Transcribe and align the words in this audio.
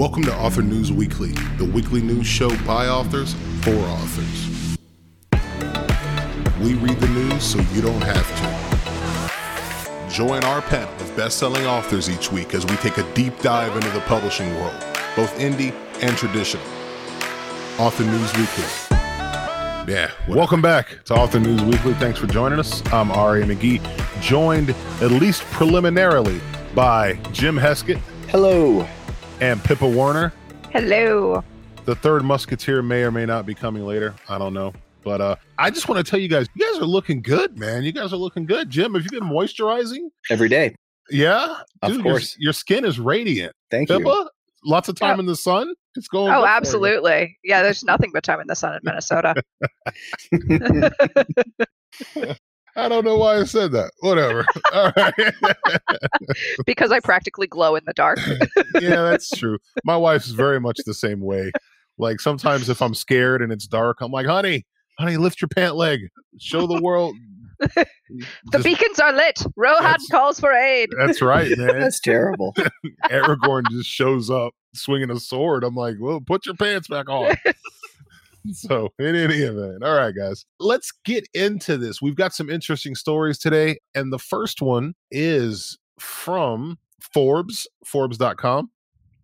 Welcome 0.00 0.22
to 0.22 0.34
Author 0.34 0.62
News 0.62 0.90
Weekly, 0.90 1.32
the 1.58 1.66
weekly 1.66 2.00
news 2.00 2.26
show 2.26 2.48
by 2.64 2.88
authors 2.88 3.34
for 3.60 3.74
authors. 3.74 4.78
We 6.58 6.72
read 6.72 6.98
the 6.98 7.08
news 7.08 7.42
so 7.42 7.60
you 7.74 7.82
don't 7.82 8.00
have 8.00 8.26
to. 8.38 10.10
Join 10.10 10.42
our 10.44 10.62
panel 10.62 10.88
of 10.94 11.14
best 11.18 11.36
selling 11.36 11.66
authors 11.66 12.08
each 12.08 12.32
week 12.32 12.54
as 12.54 12.64
we 12.64 12.76
take 12.76 12.96
a 12.96 13.02
deep 13.12 13.38
dive 13.40 13.76
into 13.76 13.90
the 13.90 14.00
publishing 14.00 14.54
world, 14.54 14.82
both 15.16 15.38
indie 15.38 15.74
and 16.00 16.16
traditional. 16.16 16.64
Author 17.78 18.04
News 18.04 18.32
Weekly. 18.38 18.64
Yeah. 19.86 20.10
Welcome 20.26 20.62
back 20.62 21.04
to 21.04 21.14
Author 21.14 21.40
News 21.40 21.62
Weekly. 21.62 21.92
Thanks 21.92 22.18
for 22.18 22.26
joining 22.26 22.58
us. 22.58 22.82
I'm 22.90 23.10
R.A. 23.10 23.42
McGee, 23.42 23.82
joined 24.22 24.70
at 25.02 25.10
least 25.10 25.42
preliminarily 25.50 26.40
by 26.74 27.16
Jim 27.32 27.58
Heskett. 27.58 28.00
Hello 28.28 28.88
and 29.40 29.62
Pippa 29.64 29.88
Warner. 29.88 30.32
Hello. 30.70 31.42
The 31.84 31.94
third 31.94 32.24
Musketeer 32.24 32.82
may 32.82 33.02
or 33.02 33.10
may 33.10 33.26
not 33.26 33.46
be 33.46 33.54
coming 33.54 33.84
later. 33.84 34.14
I 34.28 34.38
don't 34.38 34.54
know. 34.54 34.72
But 35.02 35.20
uh, 35.20 35.36
I 35.58 35.70
just 35.70 35.88
want 35.88 36.04
to 36.04 36.08
tell 36.08 36.20
you 36.20 36.28
guys, 36.28 36.46
you 36.54 36.70
guys 36.70 36.80
are 36.80 36.84
looking 36.86 37.22
good, 37.22 37.58
man. 37.58 37.82
You 37.84 37.92
guys 37.92 38.12
are 38.12 38.16
looking 38.18 38.44
good. 38.44 38.68
Jim, 38.68 38.94
have 38.94 39.02
you 39.02 39.10
been 39.10 39.28
moisturizing? 39.28 40.08
Every 40.28 40.48
day. 40.48 40.74
Yeah? 41.10 41.56
Of 41.82 42.02
course. 42.02 42.36
Your, 42.38 42.48
your 42.48 42.52
skin 42.52 42.84
is 42.84 43.00
radiant. 43.00 43.54
Thank 43.70 43.88
you. 43.88 43.98
Pippa, 43.98 44.08
you. 44.08 44.28
lots 44.64 44.88
of 44.90 44.96
time 44.96 45.16
Oh. 45.16 45.20
in 45.20 45.26
the 45.26 45.36
sun. 45.36 45.72
It's 45.96 46.06
going. 46.06 46.30
Oh, 46.30 46.34
good 46.34 46.34
for 46.34 46.40
you. 46.40 46.46
absolutely. 46.56 47.38
Yeah, 47.42 47.62
there's 47.62 47.82
nothing 47.82 48.10
but 48.12 48.22
time 48.22 48.40
in 48.40 48.46
the 48.46 48.54
sun 48.54 48.74
in 48.74 48.80
Minnesota. 48.84 49.34
I 52.80 52.88
don't 52.88 53.04
know 53.04 53.16
why 53.16 53.38
I 53.38 53.44
said 53.44 53.72
that. 53.72 53.92
Whatever. 54.00 54.44
All 54.72 54.92
right. 54.96 55.14
because 56.66 56.90
I 56.92 57.00
practically 57.00 57.46
glow 57.46 57.76
in 57.76 57.84
the 57.86 57.92
dark. 57.92 58.18
yeah, 58.80 59.02
that's 59.02 59.30
true. 59.30 59.58
My 59.84 59.96
wife's 59.96 60.28
very 60.28 60.60
much 60.60 60.78
the 60.86 60.94
same 60.94 61.20
way. 61.20 61.52
Like 61.98 62.20
sometimes 62.20 62.68
if 62.68 62.80
I'm 62.80 62.94
scared 62.94 63.42
and 63.42 63.52
it's 63.52 63.66
dark, 63.66 63.98
I'm 64.00 64.10
like, 64.10 64.26
honey, 64.26 64.66
honey, 64.98 65.16
lift 65.16 65.40
your 65.40 65.48
pant 65.48 65.76
leg. 65.76 66.00
Show 66.38 66.66
the 66.66 66.80
world. 66.82 67.14
The 67.58 67.86
Just- 68.52 68.64
beacons 68.64 68.98
are 69.00 69.12
lit. 69.12 69.42
Rohan 69.56 69.98
calls 70.10 70.40
for 70.40 70.52
aid. 70.52 70.88
That's 70.98 71.20
right, 71.20 71.50
man. 71.58 71.78
That's 71.78 72.00
terrible. 72.00 72.54
Aragorn 73.10 73.64
just 73.70 73.88
shows 73.88 74.30
up 74.30 74.54
swinging 74.74 75.10
a 75.10 75.20
sword. 75.20 75.62
I'm 75.62 75.74
like, 75.74 75.96
well, 76.00 76.20
put 76.20 76.46
your 76.46 76.54
pants 76.54 76.88
back 76.88 77.10
on. 77.10 77.36
so, 78.52 78.88
in 78.98 79.14
any 79.14 79.38
event, 79.38 79.82
all 79.84 79.94
right, 79.94 80.14
guys, 80.14 80.44
let's 80.58 80.92
get 81.04 81.26
into 81.34 81.76
this. 81.76 82.00
We've 82.00 82.16
got 82.16 82.34
some 82.34 82.50
interesting 82.50 82.94
stories 82.94 83.38
today. 83.38 83.78
And 83.94 84.12
the 84.12 84.18
first 84.18 84.62
one 84.62 84.94
is 85.10 85.78
from 85.98 86.78
Forbes, 87.00 87.66
Forbes.com. 87.84 88.70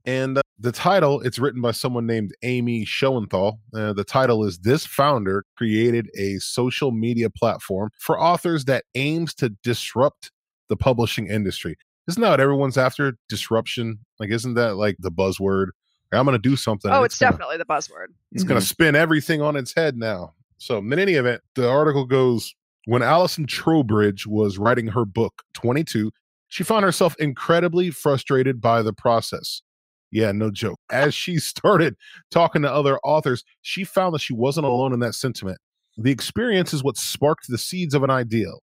And 0.04 0.38
uh, 0.38 0.42
the 0.58 0.72
title, 0.72 1.20
it's 1.22 1.38
written 1.38 1.60
by 1.60 1.72
someone 1.72 2.06
named 2.06 2.32
Amy 2.42 2.84
Schoenthal. 2.84 3.58
Uh, 3.74 3.92
the 3.92 4.04
title 4.04 4.44
is 4.44 4.58
This 4.58 4.86
Founder 4.86 5.44
Created 5.56 6.08
a 6.16 6.38
Social 6.38 6.92
Media 6.92 7.28
Platform 7.28 7.90
for 7.98 8.20
Authors 8.20 8.66
That 8.66 8.84
Aims 8.94 9.34
to 9.34 9.50
Disrupt 9.62 10.30
the 10.68 10.76
Publishing 10.76 11.26
Industry 11.26 11.76
isn't 12.08 12.20
that 12.20 12.30
what 12.30 12.40
everyone's 12.40 12.78
after 12.78 13.16
disruption 13.28 13.98
like 14.18 14.30
isn't 14.30 14.54
that 14.54 14.76
like 14.76 14.96
the 14.98 15.10
buzzword 15.10 15.68
i'm 16.12 16.24
gonna 16.24 16.38
do 16.38 16.56
something 16.56 16.90
Oh, 16.90 16.96
and 16.96 17.06
it's 17.06 17.18
gonna, 17.18 17.32
definitely 17.32 17.58
the 17.58 17.64
buzzword. 17.64 18.08
it's 18.32 18.44
gonna 18.44 18.60
mm-hmm. 18.60 18.66
spin 18.66 18.96
everything 18.96 19.42
on 19.42 19.56
its 19.56 19.74
head 19.74 19.96
now. 19.96 20.34
So 20.58 20.78
in 20.78 20.92
any 20.98 21.14
event 21.14 21.42
the 21.54 21.68
article 21.68 22.04
goes 22.06 22.54
when 22.86 23.02
allison 23.02 23.46
trowbridge 23.46 24.26
was 24.26 24.58
writing 24.58 24.86
her 24.88 25.04
book 25.04 25.42
22 25.54 26.10
she 26.48 26.64
found 26.64 26.84
herself 26.84 27.16
incredibly 27.18 27.90
frustrated 27.90 28.60
by 28.60 28.82
the 28.82 28.92
process. 28.92 29.62
Yeah 30.10 30.32
no 30.32 30.50
joke. 30.50 30.78
As 30.90 31.14
she 31.14 31.38
started 31.38 31.96
talking 32.30 32.62
to 32.62 32.72
other 32.72 32.98
authors 33.04 33.44
she 33.62 33.84
found 33.84 34.14
that 34.14 34.20
she 34.20 34.32
wasn't 34.32 34.66
alone 34.66 34.92
in 34.92 35.00
that 35.00 35.14
sentiment. 35.14 35.58
The 35.98 36.10
experience 36.10 36.74
is 36.74 36.84
what 36.84 36.98
sparked 36.98 37.46
the 37.48 37.58
seeds 37.58 37.94
of 37.94 38.02
an 38.02 38.10
ideal 38.10 38.62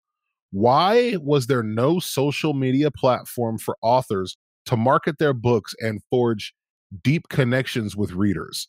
why 0.52 1.16
was 1.20 1.46
there 1.46 1.62
no 1.62 1.98
social 2.00 2.54
media 2.54 2.90
platform 2.90 3.58
for 3.58 3.76
authors 3.82 4.36
to 4.66 4.76
market 4.76 5.18
their 5.18 5.32
books 5.32 5.74
and 5.80 6.00
forge 6.10 6.54
deep 7.02 7.28
connections 7.28 7.96
with 7.96 8.12
readers? 8.12 8.68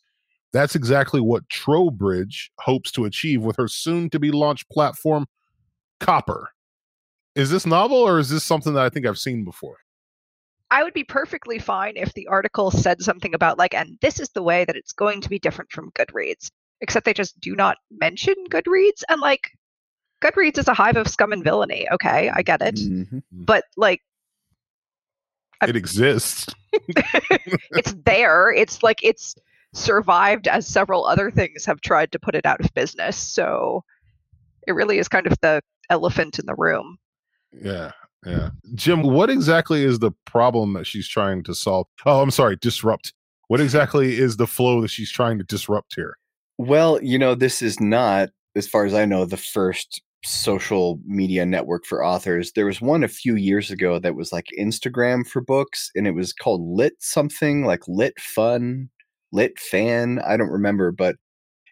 That's 0.52 0.74
exactly 0.74 1.20
what 1.20 1.48
Trowbridge 1.48 2.50
hopes 2.58 2.92
to 2.92 3.04
achieve 3.06 3.42
with 3.42 3.56
her 3.56 3.68
soon 3.68 4.10
to 4.10 4.18
be 4.18 4.30
launched 4.30 4.68
platform, 4.70 5.26
Copper. 6.00 6.50
Is 7.34 7.50
this 7.50 7.64
novel 7.64 7.96
or 7.96 8.18
is 8.18 8.28
this 8.28 8.44
something 8.44 8.74
that 8.74 8.84
I 8.84 8.90
think 8.90 9.06
I've 9.06 9.18
seen 9.18 9.44
before? 9.44 9.78
I 10.70 10.82
would 10.82 10.94
be 10.94 11.04
perfectly 11.04 11.58
fine 11.58 11.94
if 11.96 12.12
the 12.14 12.26
article 12.28 12.70
said 12.70 13.02
something 13.02 13.34
about, 13.34 13.58
like, 13.58 13.74
and 13.74 13.98
this 14.00 14.18
is 14.18 14.30
the 14.30 14.42
way 14.42 14.64
that 14.64 14.76
it's 14.76 14.92
going 14.92 15.20
to 15.20 15.28
be 15.28 15.38
different 15.38 15.70
from 15.70 15.90
Goodreads, 15.92 16.50
except 16.80 17.04
they 17.04 17.12
just 17.14 17.38
do 17.40 17.54
not 17.54 17.76
mention 17.90 18.34
Goodreads. 18.50 19.02
And, 19.08 19.20
like, 19.20 19.50
Goodreads 20.22 20.58
is 20.58 20.68
a 20.68 20.74
hive 20.74 20.96
of 20.96 21.08
scum 21.08 21.32
and 21.32 21.44
villainy. 21.44 21.86
Okay, 21.92 22.30
I 22.32 22.42
get 22.42 22.62
it. 22.62 22.76
Mhm. 22.76 23.22
But, 23.32 23.64
like, 23.76 24.00
I- 24.00 24.11
It 25.68 25.76
exists. 25.76 26.54
it's 26.72 27.94
there. 28.04 28.50
It's 28.52 28.82
like 28.82 29.00
it's 29.02 29.34
survived 29.74 30.48
as 30.48 30.66
several 30.66 31.06
other 31.06 31.30
things 31.30 31.64
have 31.64 31.80
tried 31.80 32.12
to 32.12 32.18
put 32.18 32.34
it 32.34 32.46
out 32.46 32.60
of 32.60 32.72
business. 32.74 33.16
So 33.16 33.84
it 34.66 34.72
really 34.72 34.98
is 34.98 35.08
kind 35.08 35.26
of 35.26 35.34
the 35.40 35.62
elephant 35.90 36.38
in 36.38 36.46
the 36.46 36.54
room. 36.54 36.98
Yeah. 37.52 37.92
Yeah. 38.24 38.50
Jim, 38.74 39.02
what 39.02 39.30
exactly 39.30 39.84
is 39.84 39.98
the 39.98 40.12
problem 40.26 40.74
that 40.74 40.86
she's 40.86 41.08
trying 41.08 41.42
to 41.44 41.54
solve? 41.54 41.86
Oh, 42.06 42.22
I'm 42.22 42.30
sorry, 42.30 42.56
disrupt. 42.56 43.12
What 43.48 43.60
exactly 43.60 44.16
is 44.16 44.36
the 44.36 44.46
flow 44.46 44.80
that 44.80 44.88
she's 44.88 45.10
trying 45.10 45.38
to 45.38 45.44
disrupt 45.44 45.94
here? 45.96 46.16
Well, 46.58 47.02
you 47.02 47.18
know, 47.18 47.34
this 47.34 47.62
is 47.62 47.80
not, 47.80 48.30
as 48.54 48.68
far 48.68 48.84
as 48.84 48.94
I 48.94 49.04
know, 49.04 49.24
the 49.24 49.36
first 49.36 50.02
social 50.24 51.00
media 51.04 51.44
network 51.44 51.84
for 51.84 52.04
authors. 52.04 52.52
There 52.52 52.66
was 52.66 52.80
one 52.80 53.02
a 53.02 53.08
few 53.08 53.36
years 53.36 53.70
ago 53.70 53.98
that 53.98 54.14
was 54.14 54.32
like 54.32 54.46
Instagram 54.58 55.26
for 55.26 55.40
books, 55.40 55.90
and 55.94 56.06
it 56.06 56.12
was 56.12 56.32
called 56.32 56.62
Lit 56.62 56.94
something, 57.00 57.64
like 57.64 57.82
Lit 57.88 58.18
Fun, 58.20 58.88
Lit 59.32 59.58
Fan. 59.58 60.20
I 60.26 60.36
don't 60.36 60.48
remember, 60.48 60.92
but 60.92 61.16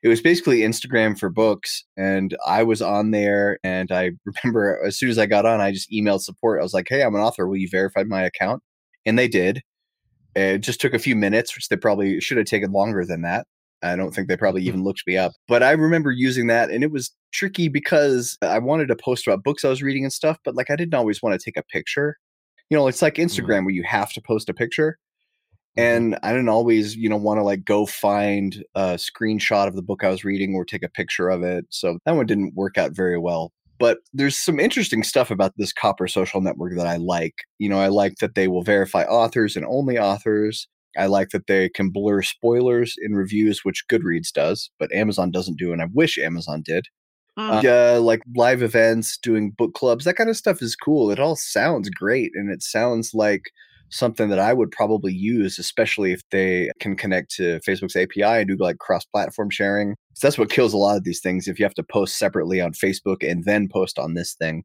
it 0.02 0.08
was 0.08 0.20
basically 0.20 0.60
Instagram 0.60 1.18
for 1.18 1.28
books. 1.28 1.84
And 1.96 2.36
I 2.46 2.62
was 2.62 2.82
on 2.82 3.10
there, 3.12 3.58
and 3.62 3.92
I 3.92 4.12
remember 4.44 4.82
as 4.84 4.98
soon 4.98 5.10
as 5.10 5.18
I 5.18 5.26
got 5.26 5.46
on, 5.46 5.60
I 5.60 5.72
just 5.72 5.90
emailed 5.90 6.22
support. 6.22 6.60
I 6.60 6.62
was 6.62 6.74
like, 6.74 6.86
hey, 6.88 7.02
I'm 7.02 7.14
an 7.14 7.20
author. 7.20 7.46
Will 7.46 7.56
you 7.56 7.68
verify 7.70 8.02
my 8.04 8.22
account? 8.22 8.62
And 9.06 9.18
they 9.18 9.28
did. 9.28 9.62
It 10.36 10.58
just 10.58 10.80
took 10.80 10.94
a 10.94 10.98
few 10.98 11.16
minutes, 11.16 11.54
which 11.56 11.68
they 11.68 11.76
probably 11.76 12.20
should 12.20 12.38
have 12.38 12.46
taken 12.46 12.72
longer 12.72 13.04
than 13.04 13.22
that. 13.22 13.46
I 13.82 13.96
don't 13.96 14.14
think 14.14 14.28
they 14.28 14.36
probably 14.36 14.62
hmm. 14.62 14.68
even 14.68 14.84
looked 14.84 15.06
me 15.06 15.16
up. 15.16 15.32
But 15.48 15.62
I 15.62 15.72
remember 15.72 16.10
using 16.10 16.46
that 16.48 16.70
and 16.70 16.84
it 16.84 16.90
was 16.90 17.14
tricky 17.32 17.68
because 17.68 18.36
I 18.42 18.58
wanted 18.58 18.88
to 18.88 18.96
post 18.96 19.26
about 19.26 19.44
books 19.44 19.64
I 19.64 19.68
was 19.68 19.82
reading 19.82 20.04
and 20.04 20.12
stuff, 20.12 20.38
but 20.44 20.54
like 20.54 20.70
I 20.70 20.76
didn't 20.76 20.94
always 20.94 21.22
want 21.22 21.38
to 21.38 21.44
take 21.44 21.56
a 21.56 21.62
picture. 21.64 22.16
You 22.68 22.76
know, 22.76 22.86
it's 22.86 23.02
like 23.02 23.14
mm-hmm. 23.14 23.26
Instagram 23.26 23.64
where 23.64 23.74
you 23.74 23.82
have 23.84 24.12
to 24.12 24.20
post 24.20 24.48
a 24.48 24.54
picture. 24.54 24.98
Mm-hmm. 25.76 25.80
And 25.80 26.18
I 26.22 26.32
didn't 26.32 26.48
always, 26.48 26.96
you 26.96 27.08
know, 27.08 27.16
want 27.16 27.38
to 27.38 27.44
like 27.44 27.64
go 27.64 27.86
find 27.86 28.64
a 28.74 28.94
screenshot 28.94 29.66
of 29.66 29.76
the 29.76 29.82
book 29.82 30.04
I 30.04 30.08
was 30.08 30.24
reading 30.24 30.54
or 30.54 30.64
take 30.64 30.82
a 30.82 30.88
picture 30.88 31.28
of 31.28 31.42
it. 31.42 31.66
So 31.70 31.98
that 32.04 32.16
one 32.16 32.26
didn't 32.26 32.54
work 32.54 32.78
out 32.78 32.92
very 32.92 33.18
well. 33.18 33.52
But 33.78 33.98
there's 34.12 34.36
some 34.36 34.60
interesting 34.60 35.02
stuff 35.02 35.30
about 35.30 35.54
this 35.56 35.72
Copper 35.72 36.06
social 36.06 36.42
network 36.42 36.76
that 36.76 36.86
I 36.86 36.96
like. 36.96 37.34
You 37.58 37.70
know, 37.70 37.80
I 37.80 37.88
like 37.88 38.16
that 38.16 38.34
they 38.34 38.46
will 38.46 38.62
verify 38.62 39.04
authors 39.04 39.56
and 39.56 39.64
only 39.64 39.98
authors. 39.98 40.68
I 40.98 41.06
like 41.06 41.30
that 41.30 41.46
they 41.46 41.68
can 41.68 41.90
blur 41.90 42.22
spoilers 42.22 42.94
in 43.02 43.14
reviews, 43.14 43.64
which 43.64 43.84
Goodreads 43.88 44.32
does, 44.32 44.70
but 44.78 44.92
Amazon 44.92 45.30
doesn't 45.30 45.58
do, 45.58 45.72
and 45.72 45.82
I 45.82 45.86
wish 45.92 46.18
Amazon 46.18 46.62
did. 46.62 46.86
Mm. 47.38 47.64
Uh, 47.96 48.00
like 48.00 48.22
live 48.36 48.62
events, 48.62 49.16
doing 49.18 49.52
book 49.52 49.74
clubs, 49.74 50.04
that 50.04 50.16
kind 50.16 50.28
of 50.30 50.36
stuff 50.36 50.60
is 50.62 50.76
cool. 50.76 51.10
It 51.10 51.20
all 51.20 51.36
sounds 51.36 51.88
great, 51.90 52.32
and 52.34 52.50
it 52.50 52.62
sounds 52.62 53.14
like 53.14 53.44
something 53.90 54.28
that 54.28 54.38
I 54.38 54.52
would 54.52 54.70
probably 54.70 55.12
use, 55.12 55.58
especially 55.58 56.12
if 56.12 56.22
they 56.30 56.70
can 56.80 56.96
connect 56.96 57.32
to 57.36 57.60
Facebook's 57.60 57.96
API 57.96 58.22
and 58.22 58.48
do 58.48 58.56
like 58.56 58.78
cross-platform 58.78 59.50
sharing. 59.50 59.90
'Cause 60.14 60.20
that's 60.22 60.38
what 60.38 60.50
kills 60.50 60.72
a 60.72 60.76
lot 60.78 60.96
of 60.96 61.04
these 61.04 61.20
things. 61.20 61.48
If 61.48 61.58
you 61.58 61.64
have 61.64 61.74
to 61.74 61.82
post 61.82 62.16
separately 62.18 62.60
on 62.60 62.72
Facebook 62.72 63.28
and 63.28 63.44
then 63.44 63.68
post 63.68 63.98
on 63.98 64.14
this 64.14 64.34
thing, 64.34 64.64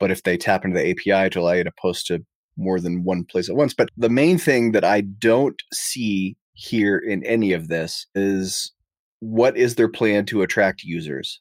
but 0.00 0.10
if 0.10 0.22
they 0.24 0.36
tap 0.36 0.64
into 0.64 0.78
the 0.78 0.86
API 0.90 1.28
to 1.30 1.40
allow 1.40 1.52
you 1.52 1.64
to 1.64 1.72
post 1.80 2.06
to 2.08 2.24
more 2.56 2.80
than 2.80 3.04
one 3.04 3.24
place 3.24 3.48
at 3.48 3.56
once. 3.56 3.74
But 3.74 3.90
the 3.96 4.08
main 4.08 4.38
thing 4.38 4.72
that 4.72 4.84
I 4.84 5.02
don't 5.02 5.60
see 5.72 6.36
here 6.54 6.98
in 6.98 7.24
any 7.24 7.52
of 7.52 7.68
this 7.68 8.06
is 8.14 8.72
what 9.20 9.56
is 9.56 9.74
their 9.74 9.88
plan 9.88 10.26
to 10.26 10.42
attract 10.42 10.82
users? 10.82 11.40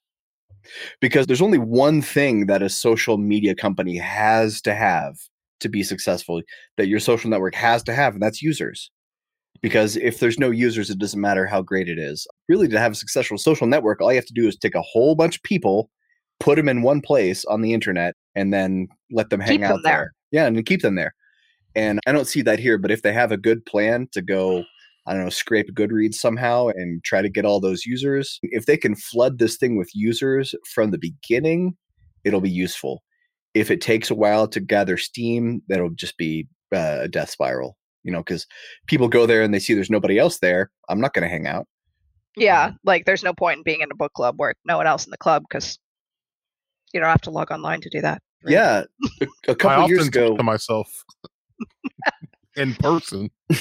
Because 1.01 1.27
there's 1.27 1.41
only 1.41 1.57
one 1.57 2.01
thing 2.01 2.45
that 2.45 2.61
a 2.61 2.69
social 2.69 3.17
media 3.17 3.55
company 3.55 3.97
has 3.97 4.61
to 4.61 4.75
have 4.75 5.15
to 5.61 5.69
be 5.69 5.83
successful, 5.83 6.41
that 6.77 6.87
your 6.87 6.99
social 6.99 7.29
network 7.29 7.55
has 7.55 7.83
to 7.83 7.93
have, 7.93 8.13
and 8.13 8.21
that's 8.21 8.41
users. 8.41 8.91
Because 9.61 9.97
if 9.97 10.19
there's 10.19 10.39
no 10.39 10.51
users, 10.51 10.89
it 10.89 10.99
doesn't 10.99 11.19
matter 11.19 11.45
how 11.45 11.61
great 11.61 11.89
it 11.89 11.99
is. 11.99 12.27
Really, 12.47 12.67
to 12.69 12.79
have 12.79 12.93
a 12.93 12.95
successful 12.95 13.37
social 13.37 13.67
network, 13.67 13.99
all 13.99 14.11
you 14.11 14.17
have 14.17 14.25
to 14.25 14.33
do 14.33 14.47
is 14.47 14.55
take 14.55 14.75
a 14.75 14.81
whole 14.81 15.15
bunch 15.15 15.37
of 15.37 15.43
people, 15.43 15.89
put 16.39 16.55
them 16.55 16.69
in 16.69 16.81
one 16.81 17.01
place 17.01 17.43
on 17.45 17.61
the 17.61 17.73
internet, 17.73 18.15
and 18.35 18.53
then 18.53 18.87
let 19.11 19.29
them 19.29 19.41
hang 19.41 19.53
Keep 19.53 19.61
them 19.61 19.71
out 19.71 19.79
there. 19.83 19.93
there. 19.93 20.13
Yeah, 20.31 20.45
and 20.45 20.65
keep 20.65 20.81
them 20.81 20.95
there. 20.95 21.13
And 21.75 21.99
I 22.07 22.11
don't 22.11 22.27
see 22.27 22.41
that 22.43 22.59
here, 22.59 22.77
but 22.77 22.91
if 22.91 23.01
they 23.01 23.13
have 23.13 23.31
a 23.31 23.37
good 23.37 23.65
plan 23.65 24.07
to 24.11 24.21
go, 24.21 24.63
I 25.05 25.13
don't 25.13 25.23
know, 25.23 25.29
scrape 25.29 25.73
Goodreads 25.73 26.15
somehow 26.15 26.67
and 26.67 27.03
try 27.03 27.21
to 27.21 27.29
get 27.29 27.45
all 27.45 27.59
those 27.59 27.85
users. 27.85 28.39
If 28.43 28.65
they 28.65 28.77
can 28.77 28.95
flood 28.95 29.39
this 29.39 29.57
thing 29.57 29.77
with 29.77 29.89
users 29.93 30.53
from 30.73 30.91
the 30.91 30.97
beginning, 30.97 31.75
it'll 32.23 32.41
be 32.41 32.49
useful. 32.49 33.03
If 33.53 33.71
it 33.71 33.81
takes 33.81 34.11
a 34.11 34.15
while 34.15 34.47
to 34.47 34.59
gather 34.59 34.97
steam, 34.97 35.61
that'll 35.67 35.91
just 35.91 36.17
be 36.17 36.47
uh, 36.73 36.99
a 37.01 37.07
death 37.07 37.29
spiral, 37.29 37.77
you 38.03 38.11
know, 38.11 38.19
because 38.19 38.45
people 38.87 39.07
go 39.07 39.25
there 39.25 39.41
and 39.41 39.53
they 39.53 39.59
see 39.59 39.73
there's 39.73 39.89
nobody 39.89 40.19
else 40.19 40.39
there. 40.39 40.69
I'm 40.89 41.01
not 41.01 41.13
going 41.13 41.23
to 41.23 41.29
hang 41.29 41.47
out. 41.47 41.67
Yeah, 42.35 42.73
like 42.83 43.05
there's 43.05 43.23
no 43.23 43.33
point 43.33 43.57
in 43.57 43.63
being 43.63 43.81
in 43.81 43.91
a 43.91 43.95
book 43.95 44.13
club 44.13 44.35
where 44.37 44.53
no 44.65 44.77
one 44.77 44.87
else 44.87 45.05
in 45.05 45.11
the 45.11 45.17
club 45.17 45.43
because 45.49 45.79
you 46.93 46.99
don't 46.99 47.09
have 47.09 47.21
to 47.21 47.31
log 47.31 47.51
online 47.51 47.81
to 47.81 47.89
do 47.89 48.01
that. 48.01 48.21
Right? 48.43 48.51
Yeah, 48.53 48.83
a, 49.21 49.27
a 49.51 49.55
couple 49.55 49.85
I 49.85 49.87
years 49.87 50.09
talk 50.09 50.15
ago, 50.15 50.37
to 50.37 50.43
myself 50.43 51.03
in 52.55 52.73
person. 52.75 53.29
a 53.49 53.55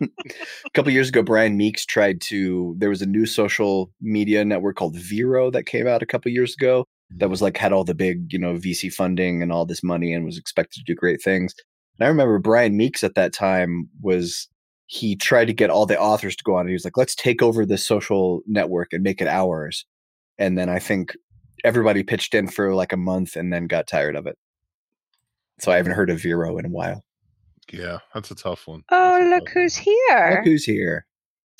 couple 0.74 0.92
years 0.92 1.08
ago, 1.08 1.22
Brian 1.22 1.56
Meeks 1.56 1.84
tried 1.84 2.20
to. 2.22 2.74
There 2.78 2.88
was 2.88 3.02
a 3.02 3.06
new 3.06 3.26
social 3.26 3.90
media 4.00 4.44
network 4.44 4.76
called 4.76 4.96
Vero 4.96 5.50
that 5.50 5.66
came 5.66 5.86
out 5.86 6.02
a 6.02 6.06
couple 6.06 6.30
years 6.30 6.54
ago. 6.54 6.84
That 7.16 7.30
was 7.30 7.42
like 7.42 7.56
had 7.56 7.72
all 7.72 7.84
the 7.84 7.94
big, 7.94 8.32
you 8.32 8.38
know, 8.38 8.54
VC 8.54 8.92
funding 8.92 9.42
and 9.42 9.52
all 9.52 9.66
this 9.66 9.82
money 9.82 10.12
and 10.12 10.24
was 10.24 10.38
expected 10.38 10.78
to 10.80 10.84
do 10.84 10.94
great 10.96 11.22
things. 11.22 11.54
And 11.98 12.06
I 12.06 12.08
remember 12.08 12.38
Brian 12.38 12.76
Meeks 12.76 13.04
at 13.04 13.14
that 13.14 13.32
time 13.32 13.88
was 14.02 14.48
he 14.86 15.16
tried 15.16 15.46
to 15.46 15.52
get 15.52 15.70
all 15.70 15.86
the 15.86 15.98
authors 15.98 16.36
to 16.36 16.44
go 16.44 16.54
on. 16.54 16.60
And 16.62 16.70
he 16.70 16.74
was 16.74 16.84
like, 16.84 16.96
"Let's 16.96 17.14
take 17.14 17.42
over 17.42 17.64
this 17.64 17.84
social 17.86 18.42
network 18.46 18.92
and 18.92 19.02
make 19.02 19.20
it 19.20 19.28
ours." 19.28 19.84
And 20.38 20.58
then 20.58 20.68
I 20.68 20.78
think 20.78 21.16
everybody 21.64 22.02
pitched 22.02 22.34
in 22.34 22.46
for 22.48 22.74
like 22.74 22.92
a 22.92 22.96
month 22.96 23.36
and 23.36 23.52
then 23.52 23.66
got 23.66 23.86
tired 23.86 24.16
of 24.16 24.26
it. 24.26 24.36
So 25.60 25.72
I 25.72 25.76
haven't 25.76 25.92
heard 25.92 26.10
of 26.10 26.20
Vero 26.20 26.58
in 26.58 26.66
a 26.66 26.68
while. 26.68 27.04
Yeah, 27.72 27.98
that's 28.12 28.30
a 28.30 28.34
tough 28.34 28.66
one. 28.66 28.82
Oh, 28.90 29.18
That's 29.18 29.24
a 29.24 29.28
look 29.30 29.46
tough 29.46 29.54
one. 29.54 29.62
who's 29.64 29.76
here. 29.76 30.34
Look 30.36 30.44
who's 30.44 30.64
here. 30.64 31.06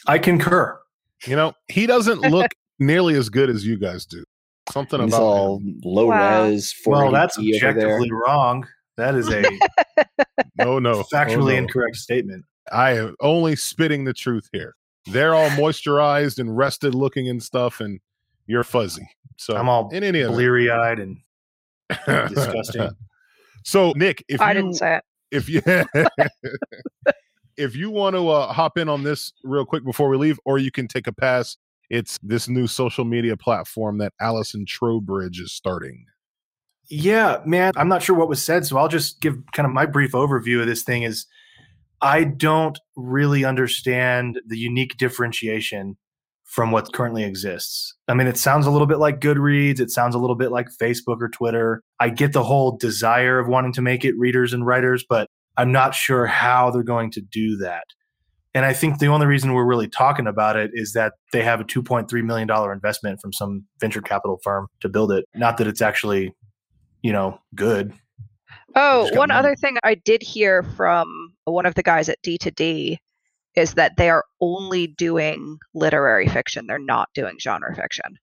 I 0.06 0.18
concur. 0.18 0.78
You 1.26 1.36
know, 1.36 1.54
he 1.68 1.86
doesn't 1.86 2.20
look 2.20 2.50
nearly 2.78 3.14
as 3.14 3.28
good 3.30 3.48
as 3.48 3.66
you 3.66 3.78
guys 3.78 4.04
do. 4.04 4.22
Something 4.70 5.00
He's 5.02 5.14
about 5.14 5.22
all 5.22 5.58
him. 5.60 5.80
low 5.84 6.06
Wow. 6.06 6.44
res. 6.44 6.74
Well, 6.86 7.10
that's 7.10 7.38
480p 7.38 7.42
over 7.42 7.60
there. 7.60 7.70
objectively 7.70 8.10
wrong. 8.12 8.66
That 8.96 9.14
is 9.14 9.28
a 9.30 9.42
No, 10.56 10.78
no, 10.78 11.02
factually 11.12 11.36
oh, 11.36 11.38
no. 11.46 11.48
incorrect 11.48 11.96
statement. 11.96 12.44
I 12.72 12.92
am 12.92 13.14
only 13.20 13.56
spitting 13.56 14.04
the 14.04 14.12
truth 14.14 14.48
here. 14.52 14.74
They're 15.06 15.34
all 15.34 15.48
moisturized 15.50 16.38
and 16.38 16.56
rested 16.56 16.94
looking 16.94 17.28
and 17.28 17.42
stuff, 17.42 17.80
and 17.80 18.00
you're 18.46 18.64
fuzzy. 18.64 19.08
So 19.36 19.56
I'm 19.56 19.68
all 19.68 19.88
in 19.90 20.04
any 20.04 20.20
event. 20.20 20.34
bleary 20.34 20.70
eyed 20.70 20.98
and 20.98 21.18
disgusting. 22.28 22.90
so 23.64 23.92
Nick, 23.96 24.24
if 24.28 24.40
I 24.40 24.52
you 24.52 24.54
didn't 24.54 24.74
say 24.74 24.96
it. 24.96 25.04
if 25.30 25.48
you 25.48 25.62
if 27.56 27.76
you 27.76 27.90
want 27.90 28.16
to 28.16 28.28
uh, 28.28 28.52
hop 28.52 28.78
in 28.78 28.88
on 28.88 29.02
this 29.02 29.32
real 29.42 29.64
quick 29.64 29.84
before 29.84 30.08
we 30.08 30.16
leave, 30.16 30.38
or 30.44 30.58
you 30.58 30.70
can 30.70 30.88
take 30.88 31.06
a 31.06 31.12
pass. 31.12 31.56
It's 31.90 32.18
this 32.22 32.48
new 32.48 32.66
social 32.66 33.04
media 33.04 33.36
platform 33.36 33.98
that 33.98 34.14
Allison 34.18 34.64
Trowbridge 34.66 35.38
is 35.38 35.52
starting. 35.52 36.06
Yeah, 36.88 37.40
man, 37.44 37.72
I'm 37.76 37.88
not 37.88 38.02
sure 38.02 38.16
what 38.16 38.28
was 38.28 38.42
said, 38.42 38.66
so 38.66 38.78
I'll 38.78 38.88
just 38.88 39.20
give 39.20 39.38
kind 39.52 39.66
of 39.66 39.72
my 39.72 39.86
brief 39.86 40.12
overview 40.12 40.60
of 40.60 40.66
this 40.66 40.82
thing 40.82 41.02
is 41.02 41.26
I 42.00 42.24
don't 42.24 42.78
really 42.96 43.44
understand 43.44 44.40
the 44.46 44.58
unique 44.58 44.96
differentiation 44.96 45.96
from 46.54 46.70
what 46.70 46.92
currently 46.92 47.24
exists. 47.24 47.94
I 48.06 48.14
mean, 48.14 48.26
it 48.26 48.36
sounds 48.36 48.66
a 48.66 48.70
little 48.70 48.86
bit 48.86 48.98
like 48.98 49.20
Goodreads, 49.20 49.80
it 49.80 49.90
sounds 49.90 50.14
a 50.14 50.18
little 50.18 50.36
bit 50.36 50.52
like 50.52 50.68
Facebook 50.80 51.20
or 51.20 51.28
Twitter. 51.28 51.82
I 51.98 52.10
get 52.10 52.32
the 52.32 52.44
whole 52.44 52.76
desire 52.76 53.38
of 53.38 53.48
wanting 53.48 53.72
to 53.72 53.82
make 53.82 54.04
it 54.04 54.14
readers 54.18 54.52
and 54.52 54.64
writers, 54.64 55.04
but 55.08 55.28
I'm 55.56 55.72
not 55.72 55.94
sure 55.94 56.26
how 56.26 56.70
they're 56.70 56.82
going 56.82 57.10
to 57.12 57.20
do 57.20 57.56
that. 57.58 57.84
And 58.54 58.64
I 58.64 58.72
think 58.72 59.00
the 59.00 59.08
only 59.08 59.26
reason 59.26 59.52
we're 59.52 59.64
really 59.64 59.88
talking 59.88 60.28
about 60.28 60.56
it 60.56 60.70
is 60.74 60.92
that 60.92 61.14
they 61.32 61.42
have 61.42 61.60
a 61.60 61.64
$2.3 61.64 62.22
million 62.22 62.48
investment 62.72 63.20
from 63.20 63.32
some 63.32 63.64
venture 63.80 64.00
capital 64.00 64.38
firm 64.44 64.68
to 64.80 64.88
build 64.88 65.10
it. 65.10 65.24
Not 65.34 65.56
that 65.56 65.66
it's 65.66 65.82
actually 65.82 66.34
you 67.04 67.12
know, 67.12 67.38
good. 67.54 67.92
Oh, 68.74 69.02
one 69.14 69.28
money. 69.28 69.38
other 69.38 69.54
thing 69.54 69.76
I 69.84 69.94
did 69.94 70.22
hear 70.22 70.62
from 70.62 71.34
one 71.44 71.66
of 71.66 71.74
the 71.74 71.82
guys 71.82 72.08
at 72.08 72.20
D2D 72.22 72.96
is 73.56 73.74
that 73.74 73.92
they 73.96 74.10
are 74.10 74.24
only 74.40 74.86
doing 74.88 75.58
literary 75.74 76.26
fiction. 76.28 76.66
They're 76.66 76.78
not 76.78 77.08
doing 77.14 77.36
genre 77.40 77.74
fiction, 77.74 78.16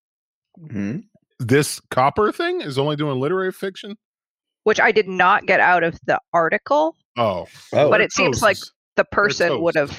Mhm. 0.59 1.03
This 1.39 1.79
copper 1.89 2.31
thing 2.31 2.61
is 2.61 2.77
only 2.77 2.95
doing 2.95 3.19
literary 3.19 3.51
fiction. 3.51 3.97
which 4.63 4.79
I 4.79 4.91
did 4.91 5.07
not 5.07 5.47
get 5.47 5.59
out 5.59 5.83
of 5.83 5.97
the 6.05 6.19
article. 6.33 6.95
Oh, 7.17 7.47
Oh, 7.73 7.89
But 7.89 7.99
it 8.01 8.11
seems 8.13 8.41
like 8.43 8.57
The 8.95 9.05
person 9.05 9.59
would 9.63 9.75
have. 9.75 9.97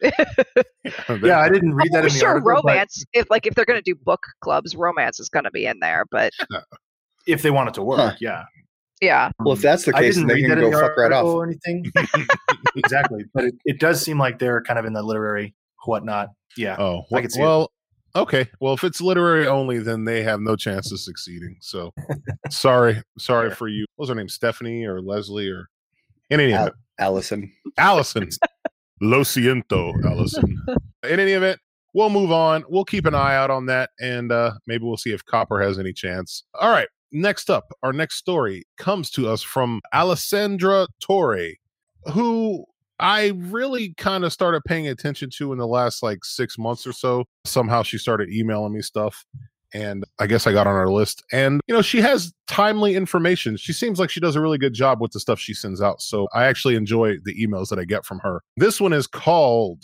Yeah, 0.02 1.40
I 1.40 1.48
didn't 1.48 1.74
read 1.74 1.92
that 1.92 1.98
I'm 1.98 2.04
in 2.06 2.12
the 2.12 2.18
sure 2.18 2.28
article. 2.30 2.62
but 2.62 2.64
romance, 2.70 3.04
if 3.12 3.26
like 3.30 3.46
if 3.46 3.54
they're 3.54 3.64
going 3.66 3.78
to 3.82 3.82
do 3.82 3.94
book 3.94 4.20
clubs, 4.40 4.74
romance 4.76 5.20
is 5.20 5.28
going 5.28 5.44
to 5.44 5.50
be 5.50 5.66
in 5.66 5.78
there. 5.80 6.04
But 6.10 6.32
If 7.26 7.42
they 7.42 7.50
want 7.50 7.68
it 7.68 7.74
to 7.74 7.82
work, 7.82 7.98
Huh. 7.98 8.14
yeah. 8.20 8.44
Yeah, 9.00 9.30
well, 9.40 9.54
if 9.54 9.60
that's 9.62 9.84
the 9.84 9.94
I 9.96 10.00
case, 10.02 10.14
didn't 10.14 10.28
then 10.28 10.36
they 10.36 10.42
read 10.42 10.48
can 10.48 10.58
that 10.58 10.64
in 10.66 10.70
go 10.72 10.80
fuck 10.80 10.96
right 10.96 11.12
article 11.12 11.30
off. 11.30 11.34
or 11.36 11.44
anything. 11.46 11.84
exactly, 12.76 13.24
but 13.34 13.44
it, 13.44 13.54
it 13.64 13.80
does 13.80 14.00
seem 14.00 14.18
like 14.18 14.38
they're 14.38 14.62
kind 14.62 14.78
of 14.78 14.84
in 14.84 14.92
the 14.92 15.02
literary 15.02 15.54
whatnot. 15.84 16.28
Yeah, 16.56 16.76
Oh, 16.78 17.00
I 17.00 17.04
well, 17.10 17.20
can 17.22 17.30
see 17.30 17.40
it. 17.40 17.42
well 17.42 17.72
okay. 18.14 18.48
Well, 18.60 18.72
if 18.74 18.82
it's 18.84 19.00
literary 19.00 19.46
only, 19.46 19.78
then 19.78 20.04
they 20.04 20.22
have 20.22 20.40
no 20.40 20.56
chance 20.56 20.90
of 20.92 21.00
succeeding. 21.00 21.56
So 21.60 21.92
sorry, 22.50 23.02
sorry 23.18 23.50
for 23.50 23.68
you. 23.68 23.84
What 23.96 24.04
was 24.04 24.08
her 24.08 24.14
name? 24.14 24.28
Stephanie 24.28 24.84
or 24.86 25.00
Leslie 25.02 25.50
or 25.50 25.68
in 26.30 26.40
any 26.40 26.52
Al- 26.54 26.62
event, 26.68 26.76
Allison. 26.98 27.52
Allison. 27.76 28.28
Lo 29.02 29.20
siento, 29.20 29.92
Allison. 30.06 30.56
In 31.06 31.20
any 31.20 31.32
event, 31.32 31.60
we'll 31.92 32.08
move 32.08 32.32
on. 32.32 32.64
We'll 32.70 32.86
keep 32.86 33.04
an 33.04 33.14
eye 33.14 33.36
out 33.36 33.50
on 33.50 33.66
that, 33.66 33.90
and 34.00 34.32
uh, 34.32 34.52
maybe 34.66 34.84
we'll 34.84 34.96
see 34.96 35.12
if 35.12 35.22
Copper 35.26 35.60
has 35.60 35.78
any 35.78 35.92
chance. 35.92 36.44
All 36.58 36.70
right. 36.70 36.88
Next 37.12 37.50
up, 37.50 37.72
our 37.82 37.92
next 37.92 38.16
story 38.16 38.64
comes 38.78 39.10
to 39.12 39.28
us 39.28 39.42
from 39.42 39.80
Alessandra 39.92 40.86
Torre, 41.00 41.52
who 42.12 42.64
I 42.98 43.32
really 43.36 43.94
kind 43.94 44.24
of 44.24 44.32
started 44.32 44.62
paying 44.66 44.88
attention 44.88 45.30
to 45.36 45.52
in 45.52 45.58
the 45.58 45.66
last 45.66 46.02
like 46.02 46.24
six 46.24 46.58
months 46.58 46.86
or 46.86 46.92
so. 46.92 47.24
Somehow 47.44 47.82
she 47.82 47.98
started 47.98 48.30
emailing 48.30 48.72
me 48.72 48.82
stuff. 48.82 49.24
And 49.74 50.04
I 50.18 50.26
guess 50.26 50.46
I 50.46 50.52
got 50.52 50.66
on 50.66 50.74
her 50.74 50.90
list. 50.90 51.22
And, 51.32 51.60
you 51.66 51.74
know, 51.74 51.82
she 51.82 52.00
has 52.00 52.32
timely 52.46 52.94
information. 52.94 53.56
She 53.56 53.72
seems 53.72 53.98
like 53.98 54.10
she 54.10 54.20
does 54.20 54.36
a 54.36 54.40
really 54.40 54.58
good 54.58 54.72
job 54.72 55.00
with 55.00 55.10
the 55.10 55.20
stuff 55.20 55.38
she 55.38 55.52
sends 55.52 55.82
out. 55.82 56.00
So 56.00 56.28
I 56.32 56.44
actually 56.44 56.76
enjoy 56.76 57.16
the 57.24 57.34
emails 57.34 57.68
that 57.68 57.78
I 57.78 57.84
get 57.84 58.04
from 58.04 58.20
her. 58.20 58.42
This 58.56 58.80
one 58.80 58.92
is 58.92 59.06
called 59.06 59.82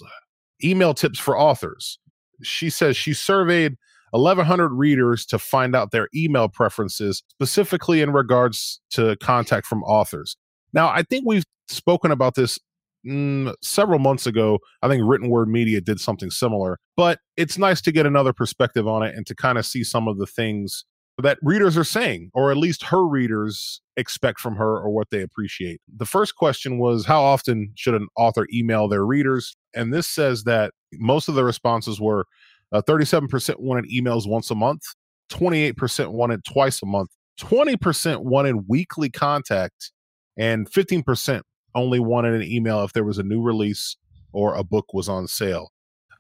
Email 0.65 0.95
Tips 0.95 1.19
for 1.19 1.39
Authors. 1.39 1.99
She 2.43 2.71
says 2.71 2.97
she 2.97 3.13
surveyed 3.13 3.77
1,100 4.13 4.69
readers 4.73 5.27
to 5.27 5.39
find 5.39 5.75
out 5.75 5.91
their 5.91 6.09
email 6.15 6.49
preferences, 6.49 7.23
specifically 7.29 8.01
in 8.01 8.13
regards 8.13 8.81
to 8.91 9.17
contact 9.17 9.67
from 9.67 9.83
authors. 9.85 10.37
Now, 10.73 10.89
I 10.89 11.03
think 11.03 11.25
we've 11.27 11.45
spoken 11.69 12.11
about 12.11 12.35
this 12.35 12.59
mm, 13.07 13.55
several 13.63 13.99
months 13.99 14.27
ago. 14.27 14.59
I 14.83 14.89
think 14.89 15.03
Written 15.05 15.31
Word 15.31 15.49
Media 15.49 15.81
did 15.81 16.01
something 16.01 16.31
similar, 16.31 16.79
but 16.97 17.19
it's 17.37 17.59
nice 17.59 17.81
to 17.83 17.93
get 17.93 18.07
another 18.07 18.33
perspective 18.33 18.87
on 18.87 19.03
it 19.03 19.15
and 19.15 19.27
to 19.27 19.35
kind 19.35 19.59
of 19.59 19.67
see 19.67 19.85
some 19.85 20.09
of 20.09 20.19
the 20.19 20.27
things 20.27 20.85
that 21.19 21.39
readers 21.43 21.77
are 21.77 21.85
saying, 21.85 22.31
or 22.33 22.51
at 22.51 22.57
least 22.57 22.85
her 22.85 23.07
readers 23.07 23.81
expect 23.97 24.41
from 24.41 24.57
her 24.57 24.79
or 24.79 24.91
what 24.91 25.11
they 25.11 25.21
appreciate. 25.21 25.81
The 25.95 26.07
first 26.07 26.37
question 26.37 26.79
was 26.79 27.07
How 27.07 27.23
often 27.23 27.73
should 27.75 27.95
an 27.95 28.09
author 28.17 28.47
email 28.53 28.89
their 28.89 29.05
readers? 29.05 29.55
And 29.75 29.93
this 29.93 30.09
says 30.09 30.45
that 30.45 30.73
most 30.95 31.29
of 31.29 31.35
the 31.35 31.45
responses 31.45 32.01
were 32.01 32.27
uh, 32.73 32.83
37% 32.83 33.59
wanted 33.59 33.85
emails 33.91 34.29
once 34.29 34.51
a 34.51 34.55
month, 34.55 34.83
28% 35.31 36.09
wanted 36.13 36.45
twice 36.45 36.83
a 36.83 36.87
month, 36.87 37.11
20% 37.41 38.23
wanted 38.25 38.69
weekly 38.69 39.11
contact, 39.11 39.93
and 40.37 40.71
15% 40.71 41.43
only 41.75 42.01
wanted 42.01 42.35
an 42.35 42.43
email 42.43 42.83
if 42.85 42.93
there 42.93 43.05
was 43.05 43.19
a 43.19 43.23
new 43.23 43.43
release 43.43 43.97
or 44.33 44.55
a 44.55 44.65
book 44.65 44.93
was 44.93 45.09
on 45.09 45.27
sale. 45.27 45.71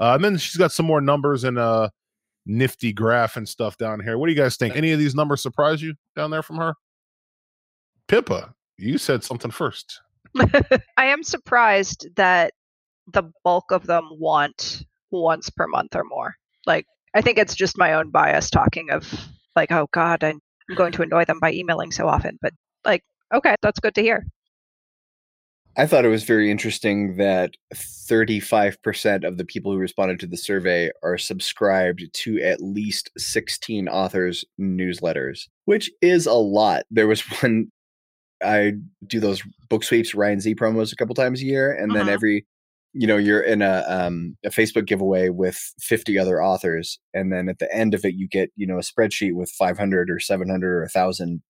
Uh, 0.01 0.15
and 0.15 0.25
then 0.25 0.37
she's 0.37 0.57
got 0.57 0.73
some 0.73 0.87
more 0.87 1.01
numbers 1.01 1.45
and 1.45 1.59
a 1.59 1.91
nifty 2.47 2.93
graph 2.93 3.37
and 3.37 3.49
stuff 3.49 3.77
down 3.77 4.01
here. 4.01 4.19
What 4.19 4.27
do 4.27 4.33
you 4.33 4.39
guys 4.39 4.57
think? 4.57 4.77
Any 4.77 4.93
of 4.93 4.99
these 4.99 5.15
numbers 5.15 5.43
surprise 5.43 5.83
you 5.83 5.95
down 6.17 6.31
there 6.31 6.43
from 6.43 6.57
her? 6.57 6.75
Pippa, 8.09 8.55
you 8.79 8.99
said 8.99 9.23
something 9.23 9.51
first. 9.51 10.01
I 10.97 11.07
am 11.07 11.23
surprised 11.23 12.09
that 12.17 12.53
the 13.13 13.25
bulk 13.45 13.71
of 13.71 13.87
them 13.87 14.09
want 14.13 14.85
once 15.11 15.51
per 15.51 15.67
month 15.67 15.95
or 15.95 16.05
more. 16.05 16.35
Like, 16.67 16.87
I 17.15 17.21
think 17.21 17.39
it's 17.39 17.55
just 17.55 17.79
my 17.79 17.95
own 17.95 18.11
bias 18.11 18.51
talking 18.51 18.91
of 18.91 19.07
like, 19.57 19.73
oh 19.73 19.89
God, 19.93 20.25
I'm 20.25 20.41
going 20.77 20.93
to 20.93 21.03
annoy 21.03 21.25
them 21.25 21.39
by 21.41 21.53
emailing 21.53 21.93
so 21.93 22.09
often. 22.09 22.39
But 22.41 22.53
like, 22.85 23.03
okay, 23.35 23.57
that's 23.63 23.81
good 23.81 23.95
to 23.97 24.03
hear. 24.03 24.27
I 25.75 25.87
thought 25.87 26.05
it 26.05 26.09
was 26.09 26.25
very 26.25 26.51
interesting 26.51 27.17
that 27.17 27.53
35% 27.75 29.27
of 29.27 29.39
the 29.39 29.45
people 29.45 29.73
who 29.73 29.79
responded 29.79 30.21
to 30.21 30.27
the 30.27 30.37
survey 30.37 30.91
are 31.03 31.17
subscribed 31.17 32.03
to 32.13 32.39
at 32.43 32.61
least 32.61 33.11
16 33.17 33.89
authors' 33.89 34.45
newsletters, 34.61 35.49
which 35.65 35.91
is 36.03 36.27
a 36.27 36.35
lot. 36.35 36.85
There 36.91 37.07
was 37.07 37.21
one, 37.43 37.71
I 38.45 38.75
do 39.07 39.19
those 39.19 39.43
book 39.71 39.83
sweeps, 39.83 40.15
Ryan 40.15 40.41
Z 40.41 40.55
promos 40.57 40.93
a 40.93 40.97
couple 40.97 41.15
times 41.15 41.41
a 41.41 41.47
year, 41.47 41.73
and 41.73 41.95
then 41.95 42.07
Mhm. 42.07 42.13
every 42.13 42.47
you 42.95 43.07
know 43.07 43.17
you're 43.17 43.41
in 43.43 43.63
a 43.63 43.85
um, 43.89 44.37
a 44.45 44.51
Facebook 44.51 44.87
giveaway 44.87 45.29
with 45.31 45.59
50 45.81 46.19
other 46.19 46.43
authors, 46.43 46.99
and 47.15 47.33
then 47.33 47.49
at 47.49 47.59
the 47.59 47.73
end 47.75 47.95
of 47.95 48.05
it, 48.05 48.15
you 48.15 48.29
get 48.29 48.51
you 48.57 48.67
know 48.67 48.79
a 48.79 48.83
spreadsheet 48.83 49.35
with 49.35 49.51
500 49.51 50.11
or 50.11 50.21
700 50.21 50.77
or 50.77 50.81
1,000 50.83 51.43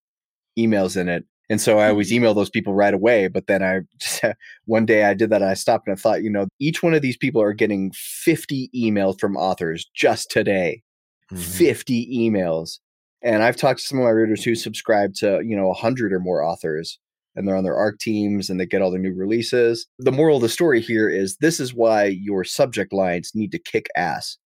emails 0.59 0.97
in 0.97 1.09
it. 1.09 1.25
And 1.49 1.61
so 1.61 1.79
I 1.79 1.89
always 1.89 2.11
Mm-hmm. 2.11 2.13
email 2.13 2.35
those 2.35 2.51
people 2.51 2.75
right 2.75 2.95
away. 2.95 3.29
But 3.29 3.47
then 3.47 3.63
I 3.63 3.81
just, 3.99 4.23
one 4.67 4.87
day 4.87 5.05
I 5.05 5.15
did 5.15 5.31
that. 5.31 5.43
And 5.43 5.51
I 5.51 5.55
stopped 5.55 5.87
and 5.89 5.97
I 5.97 6.01
thought, 6.01 6.23
you 6.23 6.31
know, 6.31 6.47
each 6.59 6.83
one 6.83 6.95
of 6.95 7.03
these 7.03 7.17
people 7.17 7.43
are 7.43 7.53
getting 7.53 7.93
50 7.95 8.71
emails 8.75 9.21
from 9.21 9.37
authors 9.37 9.87
just 9.95 10.31
today. 10.31 10.83
Mhm. 11.31 11.67
50 11.67 12.09
emails. 12.17 12.79
And 13.23 13.43
I've 13.43 13.57
talked 13.57 13.81
to 13.81 13.87
some 13.87 13.99
of 13.99 14.05
my 14.05 14.11
readers 14.11 14.45
who 14.45 14.55
subscribe 14.55 15.15
to, 15.17 15.41
you 15.45 15.57
know, 15.57 15.69
100 15.69 16.13
or 16.13 16.21
more 16.21 16.43
authors 16.43 16.99
and 17.35 17.47
they're 17.47 17.57
on 17.57 17.65
their 17.65 17.77
ARC 17.77 17.99
teams 17.99 18.51
and 18.51 18.61
they 18.61 18.67
get 18.67 18.83
all 18.83 18.91
their 18.91 19.01
new 19.01 19.15
releases. 19.15 19.87
The 19.99 20.13
moral 20.13 20.37
of 20.37 20.43
the 20.43 20.49
story 20.49 20.81
here 20.81 21.09
is 21.09 21.37
this 21.37 21.61
is 21.61 21.75
why 21.75 22.05
your 22.07 22.45
subject 22.45 22.93
lines 22.93 23.33
need 23.35 23.53
to 23.53 23.59
kick 23.59 23.89
ass 23.97 24.37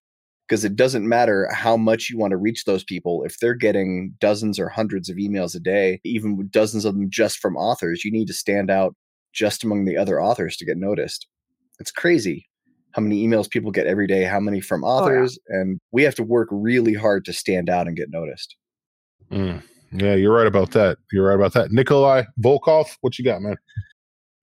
because 0.47 0.65
it 0.65 0.77
doesn't 0.77 1.09
matter 1.09 1.49
how 1.53 1.77
much 1.77 2.09
you 2.09 2.19
want 2.19 2.31
to 2.31 2.37
reach 2.37 2.65
those 2.65 2.85
people. 2.85 3.25
If 3.25 3.39
they're 3.39 3.55
getting 3.55 4.15
dozens 4.21 4.59
or 4.59 4.69
hundreds 4.69 5.09
of 5.09 5.17
emails 5.17 5.57
a 5.57 5.61
day, 5.61 6.01
even 6.05 6.49
dozens 6.51 6.85
of 6.85 6.95
them 6.95 7.11
just 7.11 7.39
from 7.39 7.57
authors, 7.57 8.05
you 8.05 8.13
need 8.13 8.29
to 8.29 8.33
stand 8.33 8.71
out 8.71 8.95
just 9.33 9.65
among 9.65 9.85
the 9.85 9.97
other 9.97 10.23
authors 10.23 10.57
to 10.59 10.65
get 10.65 10.77
noticed. 10.77 11.27
It's 11.81 11.91
crazy 11.91 12.47
how 12.93 13.03
many 13.03 13.27
emails 13.27 13.51
people 13.51 13.71
get 13.71 13.87
every 13.87 14.07
day, 14.07 14.25
how 14.25 14.41
many 14.41 14.61
from 14.61 14.83
yeah. 14.83 14.89
authors, 14.89 15.39
and 15.49 15.79
we 15.93 16.03
have 16.05 16.15
to 16.15 16.23
work 16.23 16.49
really 16.51 16.95
hard 16.95 17.25
to 17.27 17.33
stand 17.33 17.69
out 17.69 17.87
and 17.87 17.97
get 17.97 18.11
noticed. 18.11 18.57
Mm. 19.31 19.63
Yeah, 19.93 20.15
you're 20.15 20.35
right 20.35 20.47
about 20.47 20.73
that. 20.73 20.99
You're 21.13 21.27
right 21.27 21.35
about 21.35 21.53
that. 21.55 21.73
Nikolai 21.73 22.25
Volkov, 22.41 22.87
what 23.01 23.19
you 23.19 23.25
got, 23.25 23.41
man? 23.41 23.57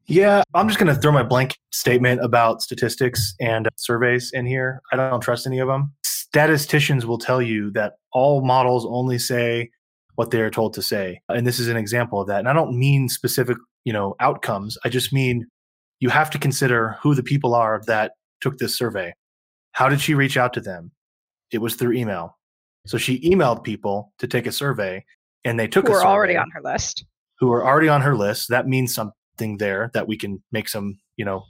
Yeah, 0.06 0.44
I'm 0.54 0.68
just 0.68 0.80
going 0.80 0.94
to 0.94 1.00
throw 1.00 1.12
my 1.12 1.24
blank 1.24 1.58
statement 1.72 2.24
about 2.24 2.62
statistics 2.62 3.36
and 3.40 3.68
uh, 3.68 3.72
surveys 3.78 4.32
in 4.34 4.46
here. 4.46 4.82
I 4.92 4.98
don't 4.98 5.22
trust 5.22 5.48
any 5.48 5.60
of 5.60 5.68
them. 5.68 5.94
Statisticians 6.04 7.06
will 7.06 7.18
tell 7.18 7.42
you 7.42 7.72
that 7.72 7.94
all 8.12 8.44
models 8.44 8.86
only 8.86 9.18
say 9.18 9.70
what 10.16 10.32
they 10.32 10.42
are 10.42 10.50
told 10.50 10.74
to 10.74 10.82
say. 10.82 11.22
And 11.30 11.48
this 11.48 11.60
is 11.60 11.70
an 11.70 11.78
example 11.78 12.20
of 12.20 12.28
that. 12.28 12.40
And 12.40 12.50
I 12.50 12.54
don't 12.54 12.78
mean 12.78 13.08
specific, 13.08 13.58
you 13.86 13.94
know, 13.94 14.16
outcomes. 14.20 14.78
I 14.84 14.90
just 14.90 15.14
mean 15.14 15.48
you 16.00 16.10
have 16.10 16.30
to 16.32 16.40
consider 16.40 16.98
who 17.02 17.16
the 17.16 17.24
people 17.24 17.56
are 17.56 17.82
that 17.88 18.12
took 18.42 18.58
this 18.58 18.78
survey. 18.78 19.14
How 19.72 19.88
did 19.88 20.02
she 20.02 20.16
reach 20.16 20.38
out 20.38 20.54
to 20.54 20.62
them? 20.62 20.92
It 21.52 21.60
was 21.60 21.76
through 21.76 21.94
email. 21.94 22.38
So 22.86 22.98
she 22.98 23.22
emailed 23.22 23.64
people 23.64 24.12
to 24.20 24.28
take 24.28 24.48
a 24.48 24.52
survey 24.52 25.06
and 25.46 25.60
they 25.60 25.68
took 25.68 25.88
Who 25.88 25.94
a 25.94 25.98
are 25.98 26.06
already 26.06 26.38
on 26.38 26.50
her 26.52 26.62
list. 26.62 27.06
who 27.40 27.52
are 27.52 27.66
already 27.66 27.90
on 27.90 28.02
her 28.02 28.16
list. 28.16 28.50
That 28.50 28.68
means 28.68 28.94
something 28.94 29.58
there 29.58 29.92
that 29.94 30.08
we 30.08 30.18
can 30.18 30.42
make 30.52 30.70
some, 30.70 30.98
you 31.18 31.26
know, 31.26 31.44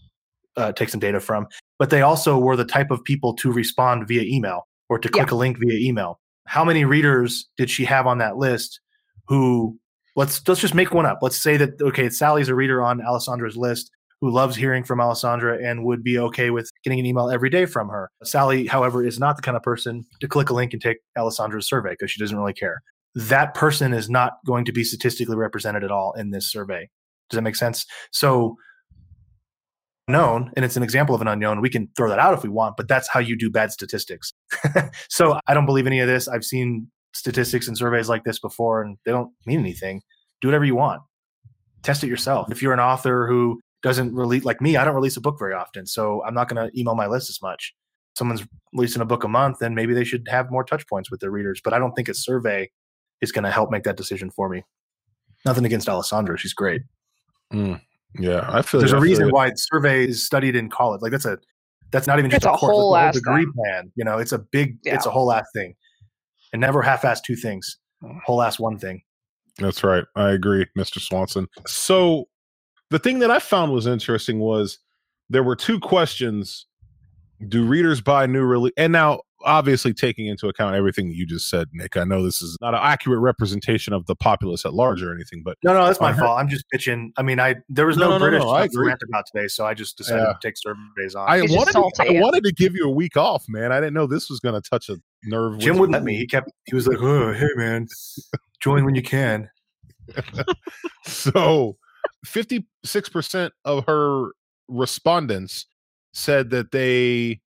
uh, 0.58 0.72
take 0.72 0.90
some 0.90 1.00
data 1.00 1.20
from. 1.20 1.48
But 1.80 1.90
they 1.90 2.02
also 2.02 2.38
were 2.38 2.56
the 2.56 2.66
type 2.66 2.92
of 2.92 3.04
people 3.04 3.34
to 3.36 3.52
respond 3.52 4.08
via 4.08 4.22
email 4.24 4.68
or 4.90 5.00
to 5.00 5.08
Yeah. 5.14 5.24
click 5.24 5.32
a 5.32 5.36
link 5.36 5.58
via 5.60 5.78
email. 5.80 6.20
How 6.48 6.64
many 6.66 6.86
readers 6.86 7.48
did 7.58 7.70
she 7.70 7.86
have 7.86 8.06
on 8.08 8.18
that 8.20 8.38
list 8.38 8.80
who 9.28 9.78
let's 10.16 10.48
let's 10.48 10.62
just 10.62 10.74
make 10.76 10.94
one 10.94 11.06
up. 11.06 11.20
Let's 11.22 11.38
say 11.42 11.58
that 11.58 11.82
okay, 11.82 12.10
Sally's 12.10 12.50
a 12.50 12.56
reader 12.56 12.82
on 12.82 13.00
Alessandra's 13.00 13.58
list 13.58 13.90
who 14.22 14.30
loves 14.32 14.56
hearing 14.56 14.84
from 14.84 15.02
Alessandra 15.02 15.58
and 15.62 15.84
would 15.84 16.04
be 16.04 16.18
okay 16.18 16.50
with 16.50 16.70
getting 16.84 17.00
an 17.00 17.06
email 17.06 17.30
every 17.30 17.50
day 17.50 17.66
from 17.66 17.90
her. 17.90 18.10
Sally, 18.24 18.68
however, 18.68 19.06
is 19.06 19.20
not 19.20 19.36
the 19.36 19.42
kind 19.42 19.58
of 19.58 19.64
person 19.64 20.06
to 20.22 20.28
click 20.28 20.50
a 20.50 20.54
link 20.54 20.72
and 20.74 20.82
take 20.82 20.98
Alessandra's 21.18 21.68
survey 21.68 21.92
because 21.92 22.10
she 22.12 22.20
doesn't 22.22 22.38
really 22.38 22.54
care. 22.54 22.82
That 23.16 23.54
person 23.54 23.94
is 23.94 24.10
not 24.10 24.34
going 24.46 24.66
to 24.66 24.72
be 24.72 24.84
statistically 24.84 25.36
represented 25.36 25.84
at 25.84 25.92
all 25.92 26.14
in 26.14 26.32
this 26.32 26.52
survey. 26.52 26.90
Does 27.30 27.38
that 27.38 27.44
make 27.44 27.56
sense? 27.56 27.86
So 28.12 28.58
known 30.08 30.52
and 30.56 30.66
it's 30.66 30.76
an 30.76 30.84
example 30.84 31.16
of 31.16 31.22
an 31.22 31.28
unknown 31.30 31.62
we 31.62 31.70
can 31.70 31.88
throw 31.96 32.10
that 32.10 32.20
out 32.20 32.34
if 32.34 32.44
we 32.44 32.50
want 32.50 32.76
but 32.76 32.90
that's 32.90 33.08
how 33.08 33.20
you 33.20 33.38
do 33.38 33.50
bad 33.50 33.72
statistics. 33.72 34.34
So 35.10 35.40
i 35.48 35.54
don't 35.54 35.66
believe 35.66 35.88
any 35.88 36.00
of 36.00 36.08
this. 36.08 36.28
I've 36.28 36.44
seen 36.44 36.88
statistics 37.14 37.68
and 37.68 37.78
surveys 37.78 38.10
like 38.10 38.24
this 38.24 38.40
before 38.40 38.82
and 38.82 38.98
they 39.06 39.12
don't 39.12 39.32
mean 39.46 39.60
anything. 39.60 40.02
Do 40.42 40.48
whatever 40.48 40.66
you 40.66 40.76
want. 40.76 41.02
Test 41.84 42.04
it 42.04 42.08
yourself. 42.08 42.52
If 42.52 42.62
you're 42.62 42.74
an 42.74 42.80
author 42.80 43.28
who 43.28 43.62
doesn't 43.82 44.14
release 44.14 44.44
like 44.44 44.62
me 44.62 44.78
i 44.78 44.84
don't 44.84 44.96
release 44.96 45.18
a 45.18 45.22
book 45.22 45.38
very 45.38 45.54
often 45.54 45.86
so 45.86 46.24
i'm 46.26 46.34
not 46.34 46.48
going 46.48 46.70
to 46.70 46.80
email 46.80 46.96
my 46.96 47.08
list 47.08 47.30
as 47.30 47.42
much. 47.42 47.74
Someone's 48.18 48.44
releasing 48.74 49.02
a 49.02 49.06
book 49.06 49.24
a 49.24 49.28
month 49.28 49.60
then 49.60 49.74
maybe 49.74 49.94
they 49.94 50.04
should 50.04 50.28
have 50.30 50.52
more 50.52 50.64
touch 50.64 50.86
points 50.88 51.10
with 51.10 51.22
their 51.22 51.32
readers 51.32 51.62
but 51.64 51.74
i 51.74 51.80
don't 51.80 51.94
think 51.94 52.10
a 52.10 52.14
survey 52.14 52.70
is 53.24 53.32
going 53.32 53.44
to 53.44 53.52
help 53.52 53.72
make 53.72 53.84
that 53.84 53.98
decision 53.98 54.30
for 54.30 54.50
me 54.50 54.64
nothing 55.46 55.66
against 55.66 55.90
alessandra 55.90 56.38
she's 56.38 56.54
great 56.54 56.82
Mm. 57.54 57.80
Yeah, 58.20 58.48
I 58.52 58.62
feel 58.62 58.80
there's 58.80 58.92
you, 58.92 58.98
a 58.98 59.00
I 59.00 59.04
feel 59.04 59.10
reason 59.10 59.28
you. 59.28 59.34
why 59.34 59.52
survey 59.56 60.06
is 60.08 60.26
studied 60.26 60.56
in 60.56 60.70
college. 60.70 61.02
Like 61.02 61.12
that's 61.12 61.26
a 61.26 61.38
that's 61.92 62.08
not 62.08 62.18
even 62.20 62.32
just 62.32 62.44
It's 62.44 62.46
a, 62.46 62.50
a 62.50 62.58
course, 62.58 62.62
that's 62.62 62.72
whole 62.72 62.98
ass 62.98 63.14
degree 63.16 63.44
thing. 63.44 63.54
plan. 63.54 63.92
You 63.96 64.04
know, 64.06 64.18
it's 64.18 64.32
a 64.32 64.40
big, 64.40 64.78
it's 64.84 65.06
a 65.06 65.12
whole 65.12 65.32
ass 65.32 65.46
thing, 65.54 65.76
and 66.52 66.60
never 66.60 66.82
half-ass 66.82 67.22
two 67.22 67.36
things. 67.36 67.78
Whole 68.26 68.42
ass 68.42 68.60
one 68.60 68.80
thing. 68.80 69.04
That's 69.60 69.84
right. 69.84 70.04
I 70.16 70.32
agree, 70.32 70.66
Mr. 70.78 71.00
Swanson. 71.00 71.48
So 71.68 72.28
the 72.90 72.98
thing 73.00 73.20
that 73.20 73.30
I 73.30 73.38
found 73.40 73.72
was 73.72 73.86
interesting 73.86 74.40
was 74.40 74.80
there 75.30 75.44
were 75.44 75.56
two 75.56 75.80
questions. 75.80 76.66
Do 77.48 77.64
readers 77.66 78.02
buy 78.02 78.26
new 78.26 78.44
release? 78.44 78.74
And 78.78 78.92
now, 78.92 79.22
obviously, 79.44 79.94
taking 79.94 80.26
into 80.28 80.48
account 80.48 80.76
everything 80.76 81.08
that 81.10 81.16
you 81.16 81.26
just 81.26 81.50
said, 81.50 81.68
Nick, 81.74 81.96
I 81.98 82.04
know 82.04 82.24
this 82.24 82.42
is 82.42 82.58
not 82.62 82.74
an 82.74 82.80
accurate 82.82 83.20
representation 83.20 83.94
of 83.94 84.06
the 84.06 84.16
populace 84.16 84.66
at 84.66 84.74
large 84.74 85.02
or 85.04 85.14
anything, 85.14 85.42
but 85.44 85.58
No, 85.64 85.74
no, 85.74 85.86
that's 85.86 86.00
my 86.02 86.10
I 86.12 86.14
fault. 86.14 86.40
I'm 86.40 86.48
just 86.50 86.66
pitching. 86.70 87.12
I 87.18 87.22
mean, 87.24 87.40
I 87.40 87.56
there 87.70 87.86
was 87.86 87.98
No, 87.98 88.06
no, 88.06 88.10
no, 88.12 88.18
no, 88.18 88.26
British 88.30 88.44
no, 88.44 88.50
I 88.52 88.68
to 88.68 88.80
rant 88.80 89.02
about 89.10 89.26
today, 89.34 89.48
so 89.48 89.66
I 89.66 89.74
just 89.74 89.98
decided 89.98 90.22
Yeah. 90.22 90.34
to 90.34 90.38
take 90.42 90.56
surveys 90.58 91.16
on. 91.16 91.30
I 91.30 91.42
He's 91.42 91.52
wanted, 91.56 91.74
to. 91.74 91.92
I 92.18 92.20
wanted 92.22 92.44
to 92.46 92.52
give 92.54 92.76
you 92.76 92.86
a 92.86 92.92
week 92.92 93.18
off, 93.18 93.46
man. 93.48 93.72
I 93.72 93.80
didn't 93.80 93.94
know 93.94 94.08
this 94.08 94.30
was 94.30 94.40
going 94.40 94.60
to 94.60 94.70
touch 94.70 94.90
a 94.90 94.98
nerve. 95.24 95.60
Jim 95.60 95.78
wouldn't 95.78 95.94
let 95.94 96.04
me. 96.04 96.16
He 96.18 96.26
kept. 96.28 96.52
He 96.66 96.76
was 96.76 96.88
like, 96.88 96.98
"Oh, 97.02 97.34
hey, 97.34 97.50
man, 97.56 97.88
join 98.62 98.86
when 98.86 98.96
you 98.96 99.04
can." 99.04 99.50
So 101.06 101.78
56% 102.26 103.52
of 103.66 103.86
her 103.86 104.30
respondents 104.68 105.66
said 106.14 106.50
that 106.52 106.72
they 106.72 107.42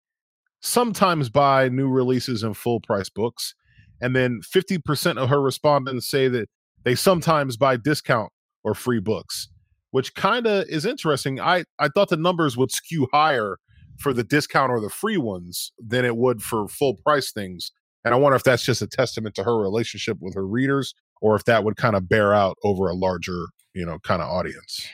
sometimes 0.67 1.29
buy 1.29 1.69
new 1.69 1.89
releases 1.89 2.43
and 2.43 2.57
full 2.57 2.81
price 2.81 3.09
books. 3.09 3.55
And 4.01 4.15
then 4.15 4.41
50% 4.43 5.17
of 5.17 5.29
her 5.29 5.41
respondents 5.41 6.07
say 6.07 6.29
that 6.29 6.49
they 6.85 6.95
sometimes 6.95 7.57
buy 7.57 7.77
discount 7.77 8.31
or 8.63 8.75
free 8.75 9.01
books, 9.01 9.49
which 9.91 10.15
kind 10.15 10.47
of 10.47 10.69
is 10.69 10.85
interesting. 10.85 11.41
I, 11.41 11.65
I 11.79 11.89
thought 11.89 12.09
the 12.09 12.17
numbers 12.17 12.57
would 12.57 12.71
skew 12.71 13.09
higher 13.13 13.59
for 13.99 14.13
the 14.13 14.25
discount 14.25 14.71
or 14.71 14.81
the 14.81 14.91
free 14.91 15.17
ones 15.17 15.73
than 15.79 16.05
it 16.05 16.17
would 16.17 16.43
for 16.43 16.69
full 16.69 16.95
price 16.95 17.33
things. 17.33 17.73
And 18.05 18.13
I 18.13 18.19
wonder 18.19 18.37
if 18.37 18.45
that's 18.45 18.65
just 18.65 18.83
a 18.83 18.87
testament 18.87 19.35
to 19.37 19.45
her 19.45 19.57
relationship 19.57 20.19
with 20.21 20.35
her 20.35 20.47
readers 20.47 20.95
or 21.23 21.35
if 21.35 21.45
that 21.45 21.65
would 21.65 21.77
kind 21.77 21.97
of 21.97 22.09
bear 22.09 22.35
out 22.35 22.59
over 22.63 22.89
a 22.89 22.95
larger, 22.95 23.47
you 23.75 23.87
know, 23.87 23.99
kind 24.01 24.21
of 24.21 24.29
audience. 24.29 24.87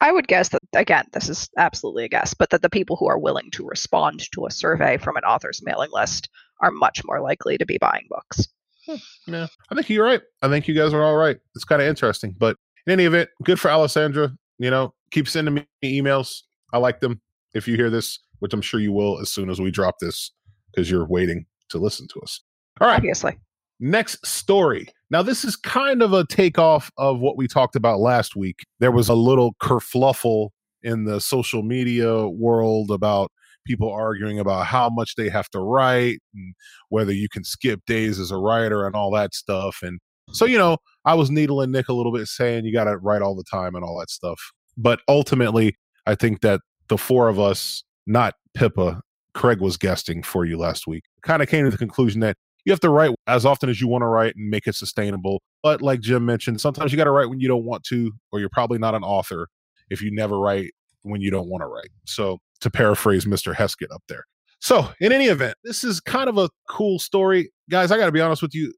I 0.00 0.12
would 0.12 0.28
guess 0.28 0.50
that 0.50 0.62
again, 0.74 1.06
this 1.12 1.28
is 1.28 1.48
absolutely 1.56 2.04
a 2.04 2.08
guess, 2.08 2.32
but 2.34 2.50
that 2.50 2.62
the 2.62 2.70
people 2.70 2.96
who 2.96 3.08
are 3.08 3.18
willing 3.18 3.50
to 3.52 3.66
respond 3.66 4.30
to 4.32 4.46
a 4.46 4.50
survey 4.50 4.96
from 4.96 5.16
an 5.16 5.24
author's 5.24 5.60
mailing 5.64 5.90
list 5.92 6.28
are 6.60 6.70
much 6.70 7.00
more 7.04 7.20
likely 7.20 7.58
to 7.58 7.66
be 7.66 7.78
buying 7.78 8.06
books. 8.08 8.46
Hmm. 8.86 8.96
Yeah, 9.26 9.46
I 9.70 9.74
think 9.74 9.88
you're 9.90 10.04
right. 10.04 10.22
I 10.42 10.48
think 10.48 10.68
you 10.68 10.74
guys 10.74 10.92
are 10.94 11.02
all 11.02 11.16
right. 11.16 11.38
It's 11.54 11.64
kind 11.64 11.82
of 11.82 11.88
interesting, 11.88 12.34
but 12.38 12.56
in 12.86 12.92
any 12.92 13.04
event, 13.04 13.28
good 13.44 13.58
for 13.60 13.70
Alessandra. 13.70 14.32
You 14.58 14.70
know, 14.70 14.94
keep 15.10 15.28
sending 15.28 15.54
me 15.54 15.66
emails. 15.84 16.42
I 16.72 16.78
like 16.78 17.00
them. 17.00 17.20
If 17.54 17.66
you 17.68 17.76
hear 17.76 17.90
this, 17.90 18.18
which 18.40 18.52
I'm 18.52 18.62
sure 18.62 18.80
you 18.80 18.92
will 18.92 19.20
as 19.20 19.30
soon 19.30 19.50
as 19.50 19.60
we 19.60 19.70
drop 19.70 19.98
this, 20.00 20.32
because 20.70 20.90
you're 20.90 21.06
waiting 21.06 21.46
to 21.70 21.78
listen 21.78 22.06
to 22.08 22.20
us. 22.20 22.40
All 22.80 22.86
right, 22.88 22.96
Obviously. 22.96 23.38
next 23.80 24.24
story. 24.26 24.88
Now, 25.10 25.22
this 25.22 25.44
is 25.44 25.56
kind 25.56 26.02
of 26.02 26.12
a 26.12 26.26
takeoff 26.26 26.90
of 26.98 27.18
what 27.20 27.36
we 27.36 27.48
talked 27.48 27.76
about 27.76 27.98
last 28.00 28.36
week. 28.36 28.60
There 28.78 28.92
was 28.92 29.08
a 29.08 29.14
little 29.14 29.54
kerfluffle 29.62 30.50
in 30.82 31.04
the 31.04 31.20
social 31.20 31.62
media 31.62 32.28
world 32.28 32.90
about 32.90 33.30
people 33.66 33.90
arguing 33.90 34.38
about 34.38 34.66
how 34.66 34.88
much 34.88 35.14
they 35.16 35.28
have 35.28 35.48
to 35.50 35.60
write 35.60 36.18
and 36.34 36.54
whether 36.88 37.12
you 37.12 37.28
can 37.28 37.44
skip 37.44 37.80
days 37.86 38.18
as 38.18 38.30
a 38.30 38.36
writer 38.36 38.86
and 38.86 38.94
all 38.94 39.10
that 39.12 39.34
stuff. 39.34 39.78
And 39.82 39.98
so, 40.32 40.44
you 40.44 40.58
know, 40.58 40.78
I 41.04 41.14
was 41.14 41.30
needling 41.30 41.70
Nick 41.70 41.88
a 41.88 41.92
little 41.94 42.12
bit 42.12 42.26
saying 42.28 42.64
you 42.64 42.72
got 42.72 42.84
to 42.84 42.96
write 42.98 43.22
all 43.22 43.34
the 43.34 43.44
time 43.44 43.74
and 43.74 43.84
all 43.84 43.98
that 43.98 44.10
stuff. 44.10 44.40
But 44.76 45.00
ultimately, 45.08 45.76
I 46.06 46.14
think 46.14 46.40
that 46.42 46.60
the 46.88 46.98
four 46.98 47.28
of 47.28 47.40
us, 47.40 47.82
not 48.06 48.34
Pippa, 48.54 49.00
Craig 49.34 49.60
was 49.60 49.76
guesting 49.76 50.22
for 50.22 50.44
you 50.44 50.58
last 50.58 50.86
week, 50.86 51.04
kind 51.22 51.42
of 51.42 51.48
came 51.48 51.64
to 51.64 51.70
the 51.70 51.78
conclusion 51.78 52.20
that 52.20 52.36
you 52.64 52.72
have 52.72 52.80
to 52.80 52.90
write 52.90 53.14
as 53.26 53.46
often 53.46 53.68
as 53.68 53.80
you 53.80 53.88
want 53.88 54.02
to 54.02 54.06
write 54.06 54.34
and 54.36 54.48
make 54.48 54.66
it 54.66 54.74
sustainable. 54.74 55.42
But 55.62 55.82
like 55.82 56.00
Jim 56.00 56.24
mentioned, 56.24 56.60
sometimes 56.60 56.92
you 56.92 56.96
got 56.96 57.04
to 57.04 57.10
write 57.10 57.28
when 57.28 57.40
you 57.40 57.48
don't 57.48 57.64
want 57.64 57.84
to, 57.84 58.12
or 58.32 58.40
you're 58.40 58.48
probably 58.48 58.78
not 58.78 58.94
an 58.94 59.02
author 59.02 59.48
if 59.90 60.02
you 60.02 60.10
never 60.10 60.38
write 60.38 60.72
when 61.02 61.20
you 61.20 61.30
don't 61.30 61.48
want 61.48 61.62
to 61.62 61.66
write. 61.66 61.90
So 62.06 62.38
to 62.60 62.70
paraphrase 62.70 63.24
Mr. 63.24 63.54
Heskett 63.54 63.92
up 63.92 64.02
there. 64.08 64.24
So 64.60 64.88
in 65.00 65.12
any 65.12 65.26
event, 65.26 65.54
this 65.62 65.84
is 65.84 66.00
kind 66.00 66.28
of 66.28 66.36
a 66.36 66.50
cool 66.68 66.98
story. 66.98 67.52
Guys, 67.70 67.90
I 67.90 67.96
got 67.96 68.06
to 68.06 68.12
be 68.12 68.20
honest 68.20 68.42
with 68.42 68.54
you. 68.54 68.72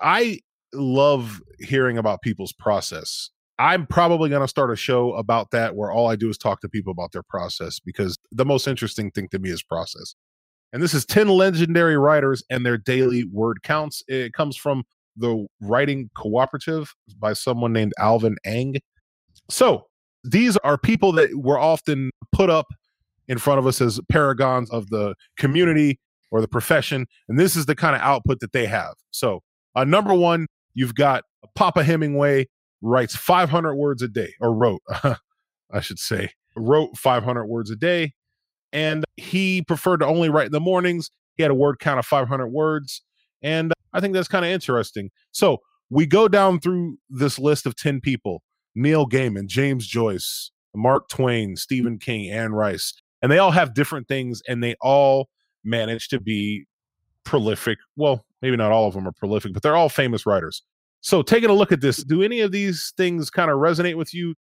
I 0.00 0.40
love 0.74 1.40
hearing 1.60 1.98
about 1.98 2.20
people's 2.20 2.52
process 2.52 3.30
I'm 3.58 3.86
probably 3.86 4.30
going 4.30 4.42
to 4.42 4.48
start 4.48 4.72
a 4.72 4.76
show 4.76 5.14
about 5.14 5.52
that 5.52 5.76
where 5.76 5.92
all 5.92 6.08
I 6.08 6.16
do 6.16 6.28
is 6.28 6.36
talk 6.36 6.60
to 6.62 6.68
people 6.68 6.90
about 6.90 7.12
their 7.12 7.22
process 7.22 7.78
because 7.78 8.18
the 8.32 8.44
most 8.44 8.66
interesting 8.66 9.10
thing 9.12 9.28
to 9.28 9.38
me 9.38 9.50
is 9.50 9.62
process. 9.62 10.14
And 10.74 10.82
this 10.82 10.92
is 10.92 11.06
10 11.06 11.28
legendary 11.28 11.96
writers 11.96 12.42
and 12.50 12.66
their 12.66 12.76
daily 12.76 13.24
word 13.32 13.62
counts. 13.62 14.02
It 14.08 14.32
comes 14.32 14.56
from 14.56 14.82
the 15.16 15.46
Writing 15.60 16.10
Cooperative 16.16 16.92
by 17.16 17.34
someone 17.34 17.72
named 17.72 17.92
Alvin 17.96 18.34
Ang. 18.44 18.78
So 19.48 19.84
these 20.24 20.56
are 20.58 20.76
people 20.76 21.12
that 21.12 21.30
were 21.36 21.60
often 21.60 22.10
put 22.32 22.50
up 22.50 22.66
in 23.28 23.38
front 23.38 23.60
of 23.60 23.68
us 23.68 23.80
as 23.80 24.00
paragons 24.10 24.68
of 24.70 24.90
the 24.90 25.14
community 25.38 26.00
or 26.32 26.40
the 26.40 26.48
profession. 26.48 27.06
And 27.28 27.38
this 27.38 27.54
is 27.54 27.66
the 27.66 27.76
kind 27.76 27.94
of 27.94 28.02
output 28.02 28.40
that 28.40 28.50
they 28.50 28.66
have. 28.66 28.94
So, 29.12 29.42
uh, 29.76 29.84
number 29.84 30.12
one, 30.12 30.48
you've 30.74 30.96
got 30.96 31.22
Papa 31.54 31.84
Hemingway 31.84 32.48
writes 32.82 33.14
500 33.14 33.76
words 33.76 34.02
a 34.02 34.08
day, 34.08 34.34
or 34.40 34.52
wrote, 34.52 34.82
I 35.72 35.80
should 35.80 36.00
say, 36.00 36.30
wrote 36.56 36.98
500 36.98 37.46
words 37.46 37.70
a 37.70 37.76
day. 37.76 38.14
And 38.74 39.04
he 39.16 39.62
preferred 39.62 39.98
to 39.98 40.06
only 40.06 40.28
write 40.28 40.46
in 40.46 40.52
the 40.52 40.60
mornings. 40.60 41.10
He 41.36 41.42
had 41.42 41.50
a 41.50 41.54
word 41.54 41.78
count 41.78 41.98
of 41.98 42.04
500 42.04 42.48
words. 42.48 43.02
And 43.42 43.72
I 43.94 44.00
think 44.00 44.12
that's 44.12 44.28
kind 44.28 44.44
of 44.44 44.50
interesting. 44.50 45.10
So 45.32 45.58
we 45.88 46.04
go 46.06 46.28
down 46.28 46.60
through 46.60 46.98
this 47.08 47.38
list 47.38 47.64
of 47.64 47.76
10 47.76 48.00
people 48.00 48.42
Neil 48.74 49.06
Gaiman, 49.06 49.46
James 49.46 49.86
Joyce, 49.86 50.50
Mark 50.74 51.08
Twain, 51.08 51.56
Stephen 51.56 51.98
King, 51.98 52.30
Anne 52.30 52.52
Rice. 52.52 52.92
And 53.22 53.30
they 53.30 53.38
all 53.38 53.52
have 53.52 53.74
different 53.74 54.08
things 54.08 54.42
and 54.48 54.62
they 54.62 54.74
all 54.82 55.28
manage 55.62 56.08
to 56.08 56.20
be 56.20 56.66
prolific. 57.24 57.78
Well, 57.96 58.24
maybe 58.42 58.56
not 58.56 58.72
all 58.72 58.88
of 58.88 58.94
them 58.94 59.06
are 59.06 59.12
prolific, 59.12 59.52
but 59.54 59.62
they're 59.62 59.76
all 59.76 59.88
famous 59.88 60.26
writers. 60.26 60.62
So, 61.00 61.22
taking 61.22 61.50
a 61.50 61.54
look 61.54 61.70
at 61.70 61.80
this, 61.80 62.02
do 62.02 62.22
any 62.22 62.40
of 62.40 62.50
these 62.50 62.92
things 62.96 63.30
kind 63.30 63.50
of 63.50 63.58
resonate 63.58 63.96
with 63.96 64.14
you? 64.14 64.34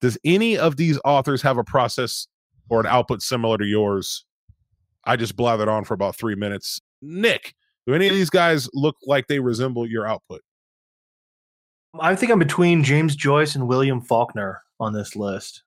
Does 0.00 0.18
any 0.24 0.56
of 0.56 0.76
these 0.76 0.98
authors 1.04 1.42
have 1.42 1.58
a 1.58 1.64
process 1.64 2.26
or 2.70 2.80
an 2.80 2.86
output 2.86 3.20
similar 3.20 3.58
to 3.58 3.66
yours? 3.66 4.24
I 5.04 5.16
just 5.16 5.36
blathered 5.36 5.68
on 5.68 5.84
for 5.84 5.94
about 5.94 6.16
three 6.16 6.34
minutes. 6.34 6.80
Nick, 7.02 7.54
do 7.86 7.94
any 7.94 8.06
of 8.06 8.14
these 8.14 8.30
guys 8.30 8.68
look 8.72 8.96
like 9.04 9.26
they 9.26 9.40
resemble 9.40 9.86
your 9.86 10.06
output? 10.06 10.42
I 11.98 12.14
think 12.14 12.30
I'm 12.30 12.38
between 12.38 12.84
James 12.84 13.16
Joyce 13.16 13.56
and 13.56 13.66
William 13.66 14.00
Faulkner 14.00 14.62
on 14.78 14.92
this 14.92 15.16
list. 15.16 15.64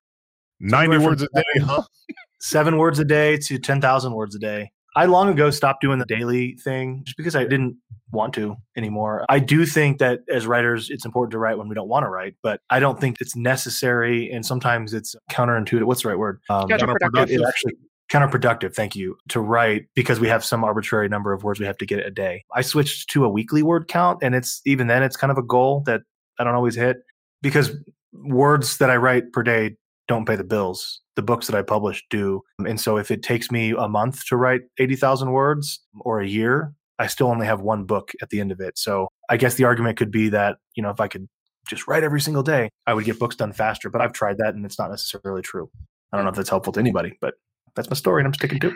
90 0.60 0.98
words 0.98 1.22
a 1.22 1.28
day, 1.34 1.42
huh? 1.60 1.82
Seven 2.40 2.78
words 2.78 2.98
a 2.98 3.04
day 3.04 3.36
to 3.38 3.58
10,000 3.58 4.12
words 4.12 4.34
a 4.34 4.38
day. 4.38 4.70
I 4.96 5.06
long 5.06 5.28
ago 5.28 5.50
stopped 5.50 5.80
doing 5.80 5.98
the 5.98 6.06
daily 6.06 6.56
thing 6.62 7.02
just 7.04 7.16
because 7.16 7.34
I 7.34 7.44
didn't 7.44 7.76
want 8.12 8.32
to 8.34 8.56
anymore. 8.76 9.24
I 9.28 9.40
do 9.40 9.66
think 9.66 9.98
that 9.98 10.20
as 10.28 10.46
writers, 10.46 10.88
it's 10.90 11.04
important 11.04 11.32
to 11.32 11.38
write 11.38 11.58
when 11.58 11.68
we 11.68 11.74
don't 11.74 11.88
want 11.88 12.04
to 12.04 12.08
write, 12.08 12.34
but 12.42 12.60
I 12.70 12.80
don't 12.80 13.00
think 13.00 13.16
it's 13.20 13.34
necessary. 13.34 14.30
And 14.30 14.46
sometimes 14.46 14.94
it's 14.94 15.16
counterintuitive. 15.30 15.84
What's 15.84 16.02
the 16.02 16.08
right 16.08 16.18
word? 16.18 16.40
Um, 16.48 16.68
counterproductive. 16.68 17.46
Actually 17.46 17.74
counterproductive. 18.10 18.74
Thank 18.74 18.94
you 18.94 19.16
to 19.28 19.40
write 19.40 19.86
because 19.94 20.20
we 20.20 20.28
have 20.28 20.44
some 20.44 20.62
arbitrary 20.62 21.08
number 21.08 21.32
of 21.32 21.42
words 21.42 21.58
we 21.58 21.66
have 21.66 21.78
to 21.78 21.86
get 21.86 22.06
a 22.06 22.10
day. 22.10 22.44
I 22.54 22.62
switched 22.62 23.10
to 23.10 23.24
a 23.24 23.28
weekly 23.28 23.62
word 23.62 23.88
count, 23.88 24.20
and 24.22 24.34
it's 24.34 24.60
even 24.64 24.86
then 24.86 25.02
it's 25.02 25.16
kind 25.16 25.30
of 25.30 25.38
a 25.38 25.42
goal 25.42 25.82
that 25.86 26.02
I 26.38 26.44
don't 26.44 26.54
always 26.54 26.76
hit 26.76 26.98
because 27.42 27.76
words 28.12 28.78
that 28.78 28.90
I 28.90 28.96
write 28.96 29.32
per 29.32 29.42
day 29.42 29.76
don't 30.08 30.26
pay 30.26 30.36
the 30.36 30.44
bills. 30.44 31.00
The 31.16 31.22
books 31.22 31.46
that 31.46 31.56
I 31.56 31.62
publish 31.62 32.04
do. 32.10 32.42
And 32.58 32.80
so 32.80 32.96
if 32.96 33.10
it 33.10 33.22
takes 33.22 33.50
me 33.50 33.70
a 33.70 33.88
month 33.88 34.24
to 34.26 34.36
write 34.36 34.62
80,000 34.78 35.30
words 35.30 35.80
or 36.00 36.20
a 36.20 36.26
year, 36.26 36.74
I 36.98 37.06
still 37.06 37.28
only 37.28 37.46
have 37.46 37.60
one 37.60 37.84
book 37.84 38.12
at 38.22 38.30
the 38.30 38.40
end 38.40 38.52
of 38.52 38.60
it. 38.60 38.78
So 38.78 39.08
I 39.28 39.36
guess 39.36 39.54
the 39.54 39.64
argument 39.64 39.96
could 39.96 40.10
be 40.10 40.28
that, 40.30 40.58
you 40.74 40.82
know, 40.82 40.90
if 40.90 41.00
I 41.00 41.08
could 41.08 41.28
just 41.68 41.88
write 41.88 42.04
every 42.04 42.20
single 42.20 42.42
day, 42.42 42.70
I 42.86 42.94
would 42.94 43.04
get 43.04 43.18
books 43.18 43.36
done 43.36 43.52
faster. 43.52 43.90
But 43.90 44.00
I've 44.00 44.12
tried 44.12 44.38
that 44.38 44.54
and 44.54 44.64
it's 44.64 44.78
not 44.78 44.90
necessarily 44.90 45.42
true. 45.42 45.70
I 46.12 46.16
don't 46.16 46.24
know 46.24 46.30
if 46.30 46.36
that's 46.36 46.50
helpful 46.50 46.72
to 46.74 46.80
anybody, 46.80 47.16
but 47.20 47.34
that's 47.74 47.90
my 47.90 47.96
story 47.96 48.20
and 48.20 48.28
I'm 48.28 48.34
sticking 48.34 48.60
to 48.60 48.68
it. 48.68 48.74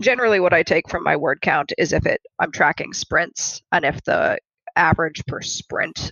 Generally 0.00 0.40
what 0.40 0.52
I 0.52 0.62
take 0.62 0.88
from 0.90 1.04
my 1.04 1.16
word 1.16 1.40
count 1.40 1.72
is 1.78 1.92
if 1.92 2.04
it 2.04 2.20
I'm 2.40 2.50
tracking 2.50 2.92
sprints 2.92 3.62
and 3.70 3.84
if 3.84 4.02
the 4.04 4.38
average 4.76 5.24
per 5.26 5.40
sprint 5.40 6.10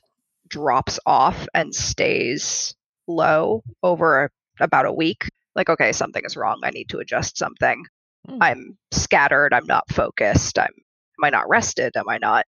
drops 0.49 1.01
off 1.05 1.47
and 1.55 1.75
stays 1.75 2.75
low 3.07 3.63
over 3.83 4.31
about 4.61 4.87
a 4.87 4.93
week, 4.93 5.29
like, 5.55 5.69
okay, 5.69 5.93
something 5.93 6.23
is 6.25 6.37
wrong. 6.37 6.61
I 6.63 6.71
need 6.71 6.89
to 6.91 6.99
adjust 6.99 7.37
something. 7.37 7.85
Mm. 8.29 8.39
I'm 8.41 8.79
scattered. 8.93 9.53
I'm 9.53 9.67
not 9.67 9.91
focused. 9.91 10.59
I'm, 10.59 10.67
am 10.67 11.25
I 11.25 11.31
not 11.31 11.49
rested? 11.49 11.97
Am 11.97 12.09
I 12.09 12.19
not? 12.19 12.47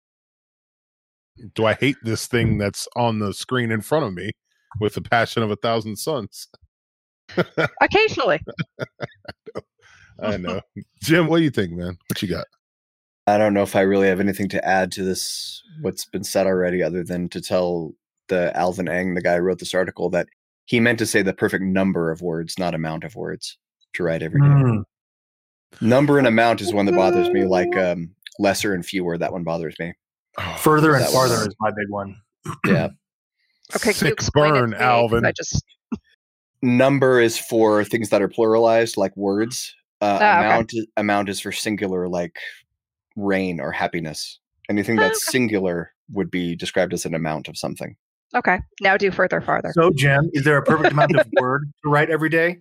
Do 1.54 1.64
I 1.64 1.74
hate 1.74 1.96
this 2.02 2.26
thing 2.26 2.58
that's 2.58 2.86
on 2.96 3.18
the 3.18 3.32
screen 3.32 3.70
in 3.70 3.80
front 3.80 4.04
of 4.04 4.14
me 4.14 4.32
with 4.80 4.94
the 4.94 5.00
passion 5.00 5.42
of 5.42 5.50
a 5.50 5.56
thousand 5.56 5.96
suns? 5.96 6.48
Occasionally. 7.80 8.40
I 10.22 10.36
know. 10.36 10.60
Jim, 11.02 11.28
what 11.28 11.38
do 11.38 11.44
you 11.44 11.50
think, 11.50 11.72
man? 11.72 11.96
What 12.08 12.20
you 12.20 12.28
got? 12.28 12.46
I 13.26 13.38
don't 13.38 13.54
know 13.54 13.62
if 13.62 13.76
I 13.76 13.82
really 13.82 14.08
have 14.08 14.20
anything 14.20 14.48
to 14.50 14.64
add 14.66 14.92
to 14.92 15.04
this, 15.04 15.62
what's 15.80 16.04
been 16.04 16.24
said 16.24 16.46
already, 16.46 16.82
other 16.82 17.04
than 17.04 17.28
to 17.30 17.40
tell 17.40 17.92
the 18.28 18.54
Alvin 18.56 18.88
Ang, 18.88 19.14
the 19.14 19.22
guy 19.22 19.36
who 19.36 19.42
wrote 19.42 19.60
this 19.60 19.74
article, 19.74 20.10
that 20.10 20.28
he 20.70 20.78
meant 20.78 21.00
to 21.00 21.06
say 21.06 21.20
the 21.20 21.32
perfect 21.32 21.64
number 21.64 22.12
of 22.12 22.22
words, 22.22 22.56
not 22.56 22.76
amount 22.76 23.02
of 23.02 23.16
words 23.16 23.58
to 23.94 24.04
write 24.04 24.22
every 24.22 24.40
day. 24.40 24.46
Mm. 24.46 24.84
Number 25.80 26.16
and 26.16 26.28
amount 26.28 26.60
is 26.60 26.72
one 26.72 26.86
that 26.86 26.94
bothers 26.94 27.28
me, 27.30 27.44
like 27.44 27.76
um, 27.76 28.14
lesser 28.38 28.72
and 28.72 28.86
fewer. 28.86 29.18
That 29.18 29.32
one 29.32 29.42
bothers 29.42 29.74
me. 29.80 29.94
Oh, 30.38 30.56
Further 30.60 30.94
and 30.94 31.04
farther 31.06 31.48
is 31.48 31.56
my 31.58 31.72
big 31.72 31.88
one. 31.88 32.14
Yeah. 32.64 32.90
okay, 33.74 33.92
can 33.92 34.06
you 34.06 34.12
explain 34.12 34.54
burn, 34.54 34.72
it 34.74 34.80
Alvin. 34.80 35.26
I 35.26 35.32
just 35.32 35.60
number 36.62 37.20
is 37.20 37.36
for 37.36 37.82
things 37.82 38.10
that 38.10 38.22
are 38.22 38.28
pluralized, 38.28 38.96
like 38.96 39.16
words. 39.16 39.74
Uh, 40.00 40.18
oh, 40.22 40.24
amount 40.24 40.72
okay. 40.72 40.86
amount 40.96 41.28
is 41.28 41.40
for 41.40 41.50
singular, 41.50 42.06
like 42.06 42.36
rain 43.16 43.58
or 43.58 43.72
happiness. 43.72 44.38
Anything 44.68 44.94
that's 44.94 45.18
okay. 45.18 45.32
singular 45.32 45.92
would 46.12 46.30
be 46.30 46.54
described 46.54 46.92
as 46.92 47.06
an 47.06 47.14
amount 47.16 47.48
of 47.48 47.58
something. 47.58 47.96
Okay. 48.34 48.58
Now 48.80 48.96
do 48.96 49.10
further 49.10 49.40
farther. 49.40 49.72
So, 49.74 49.90
Jim, 49.90 50.30
is 50.32 50.44
there 50.44 50.56
a 50.56 50.62
perfect 50.62 50.92
amount 50.92 51.16
of 51.16 51.26
word 51.40 51.72
to 51.82 51.90
write 51.90 52.10
every 52.10 52.28
day? 52.28 52.58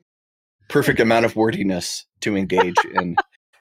Perfect 0.68 1.00
amount 1.00 1.26
of 1.26 1.36
wordiness 1.36 2.06
to 2.22 2.36
engage 2.36 2.78
in 2.94 3.16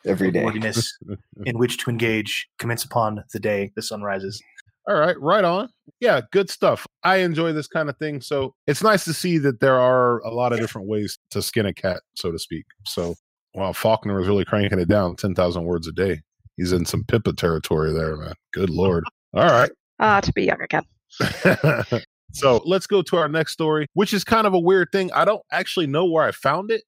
every 0.06 0.30
day. 0.30 0.44
Wordiness 0.44 0.96
in 1.44 1.58
which 1.58 1.78
to 1.78 1.90
engage 1.90 2.48
commence 2.58 2.84
upon 2.84 3.24
the 3.32 3.40
day 3.40 3.72
the 3.76 3.82
sun 3.82 4.02
rises. 4.02 4.42
All 4.88 4.96
right, 4.96 5.20
right 5.20 5.44
on. 5.44 5.68
Yeah, 6.00 6.22
good 6.32 6.48
stuff. 6.48 6.86
I 7.02 7.16
enjoy 7.16 7.52
this 7.52 7.66
kind 7.66 7.90
of 7.90 7.98
thing. 7.98 8.22
So 8.22 8.54
it's 8.66 8.82
nice 8.82 9.04
to 9.04 9.12
see 9.12 9.36
that 9.38 9.60
there 9.60 9.78
are 9.78 10.20
a 10.20 10.30
lot 10.30 10.54
of 10.54 10.60
different 10.60 10.88
ways 10.88 11.18
to 11.30 11.42
skin 11.42 11.66
a 11.66 11.74
cat, 11.74 12.00
so 12.14 12.32
to 12.32 12.38
speak. 12.38 12.64
So, 12.86 13.14
wow, 13.54 13.74
Faulkner 13.74 14.18
was 14.18 14.28
really 14.28 14.46
cranking 14.46 14.78
it 14.78 14.88
down 14.88 15.16
10,000 15.16 15.64
words 15.64 15.86
a 15.88 15.92
day. 15.92 16.22
He's 16.56 16.72
in 16.72 16.86
some 16.86 17.04
Pippa 17.04 17.34
territory 17.34 17.92
there, 17.92 18.16
man. 18.16 18.34
Good 18.54 18.70
Lord. 18.70 19.04
All 19.34 19.44
right. 19.44 19.70
Ah, 20.00 20.16
uh, 20.16 20.20
to 20.22 20.32
be 20.32 20.44
young 20.44 20.62
again. 20.62 20.84
so 22.32 22.62
let's 22.64 22.86
go 22.86 23.02
to 23.02 23.16
our 23.16 23.28
next 23.28 23.52
story, 23.52 23.86
which 23.94 24.12
is 24.12 24.24
kind 24.24 24.46
of 24.46 24.54
a 24.54 24.58
weird 24.58 24.88
thing. 24.92 25.10
I 25.12 25.24
don't 25.24 25.42
actually 25.52 25.86
know 25.86 26.04
where 26.04 26.24
I 26.24 26.32
found 26.32 26.70
it. 26.70 26.82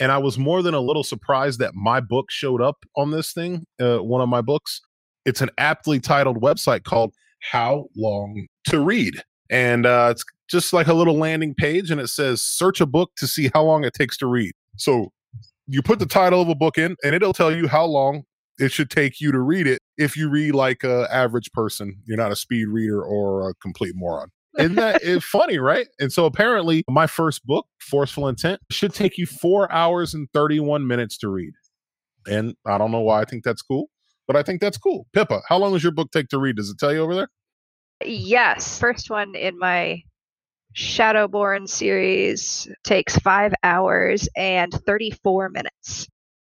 And 0.00 0.10
I 0.10 0.18
was 0.18 0.38
more 0.38 0.62
than 0.62 0.74
a 0.74 0.80
little 0.80 1.04
surprised 1.04 1.60
that 1.60 1.74
my 1.74 2.00
book 2.00 2.30
showed 2.30 2.60
up 2.60 2.84
on 2.96 3.10
this 3.10 3.32
thing, 3.32 3.66
uh, 3.80 3.98
one 3.98 4.20
of 4.20 4.28
my 4.28 4.40
books. 4.40 4.80
It's 5.24 5.40
an 5.40 5.50
aptly 5.58 6.00
titled 6.00 6.40
website 6.40 6.82
called 6.82 7.14
How 7.40 7.86
Long 7.96 8.46
to 8.64 8.80
Read. 8.80 9.22
And 9.48 9.86
uh, 9.86 10.08
it's 10.10 10.24
just 10.48 10.72
like 10.72 10.86
a 10.86 10.94
little 10.94 11.16
landing 11.16 11.54
page, 11.54 11.90
and 11.90 12.00
it 12.00 12.08
says, 12.08 12.40
search 12.40 12.80
a 12.80 12.86
book 12.86 13.12
to 13.16 13.26
see 13.26 13.50
how 13.54 13.62
long 13.62 13.84
it 13.84 13.92
takes 13.92 14.16
to 14.18 14.26
read. 14.26 14.52
So 14.76 15.10
you 15.66 15.82
put 15.82 15.98
the 15.98 16.06
title 16.06 16.40
of 16.40 16.48
a 16.48 16.54
book 16.54 16.78
in, 16.78 16.96
and 17.04 17.14
it'll 17.14 17.34
tell 17.34 17.54
you 17.54 17.68
how 17.68 17.84
long 17.84 18.24
it 18.58 18.72
should 18.72 18.90
take 18.90 19.20
you 19.20 19.30
to 19.30 19.38
read 19.38 19.66
it 19.66 19.81
if 19.98 20.16
you 20.16 20.28
read 20.28 20.54
like 20.54 20.84
a 20.84 21.06
average 21.12 21.52
person. 21.52 22.00
You're 22.04 22.16
not 22.16 22.32
a 22.32 22.36
speed 22.36 22.66
reader 22.66 23.02
or 23.02 23.50
a 23.50 23.54
complete 23.54 23.94
moron. 23.94 24.30
Isn't 24.58 24.76
that 24.76 25.02
is 25.02 25.24
funny, 25.24 25.58
right? 25.58 25.88
And 25.98 26.12
so 26.12 26.26
apparently, 26.26 26.84
my 26.88 27.06
first 27.06 27.46
book, 27.46 27.66
Forceful 27.80 28.28
Intent, 28.28 28.60
should 28.70 28.94
take 28.94 29.18
you 29.18 29.26
four 29.26 29.70
hours 29.72 30.14
and 30.14 30.28
31 30.32 30.86
minutes 30.86 31.18
to 31.18 31.28
read. 31.28 31.52
And 32.26 32.54
I 32.66 32.78
don't 32.78 32.92
know 32.92 33.00
why 33.00 33.22
I 33.22 33.24
think 33.24 33.44
that's 33.44 33.62
cool, 33.62 33.88
but 34.26 34.36
I 34.36 34.42
think 34.42 34.60
that's 34.60 34.78
cool. 34.78 35.06
Pippa, 35.12 35.40
how 35.48 35.58
long 35.58 35.72
does 35.72 35.82
your 35.82 35.92
book 35.92 36.10
take 36.12 36.28
to 36.28 36.38
read? 36.38 36.56
Does 36.56 36.70
it 36.70 36.78
tell 36.78 36.92
you 36.92 37.00
over 37.00 37.14
there? 37.14 37.28
Yes. 38.04 38.78
First 38.78 39.10
one 39.10 39.34
in 39.34 39.58
my 39.58 40.02
Shadowborn 40.74 41.68
series 41.68 42.68
takes 42.82 43.16
five 43.18 43.52
hours 43.62 44.28
and 44.36 44.72
34 44.72 45.50
minutes 45.50 46.08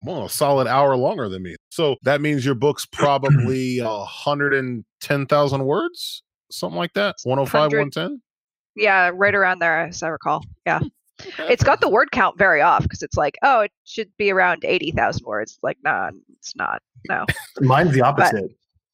well, 0.04 0.26
a 0.26 0.30
solid 0.30 0.68
hour 0.68 0.96
longer 0.96 1.30
than 1.30 1.44
me. 1.44 1.56
So 1.70 1.96
that 2.04 2.22
means 2.22 2.46
your 2.46 2.56
book's 2.56 2.86
probably 2.92 3.80
110,000 3.80 5.66
words, 5.66 6.24
something 6.52 6.78
like 6.78 6.94
that. 6.94 7.16
105, 7.24 7.62
110? 7.72 8.22
Yeah, 8.76 9.12
right 9.14 9.36
around 9.36 9.60
there, 9.60 9.88
as 9.88 10.02
I 10.04 10.08
recall. 10.08 10.44
Yeah. 10.66 10.80
Hmm, 10.80 10.88
okay. 11.22 11.54
It's 11.54 11.64
got 11.64 11.82
the 11.82 11.90
word 11.90 12.12
count 12.12 12.38
very 12.38 12.62
off 12.62 12.84
because 12.84 13.04
it's 13.04 13.18
like, 13.18 13.36
oh, 13.44 13.62
it 13.62 13.72
should 13.86 14.10
be 14.18 14.32
around 14.32 14.66
80,000 14.66 15.26
words. 15.26 15.60
Like, 15.62 15.78
no, 15.84 15.92
nah, 15.92 16.10
it's 16.38 16.56
not. 16.56 16.82
No. 17.08 17.26
Mine's 17.60 17.94
the 17.94 18.02
opposite. 18.02 18.42
But, 18.42 18.52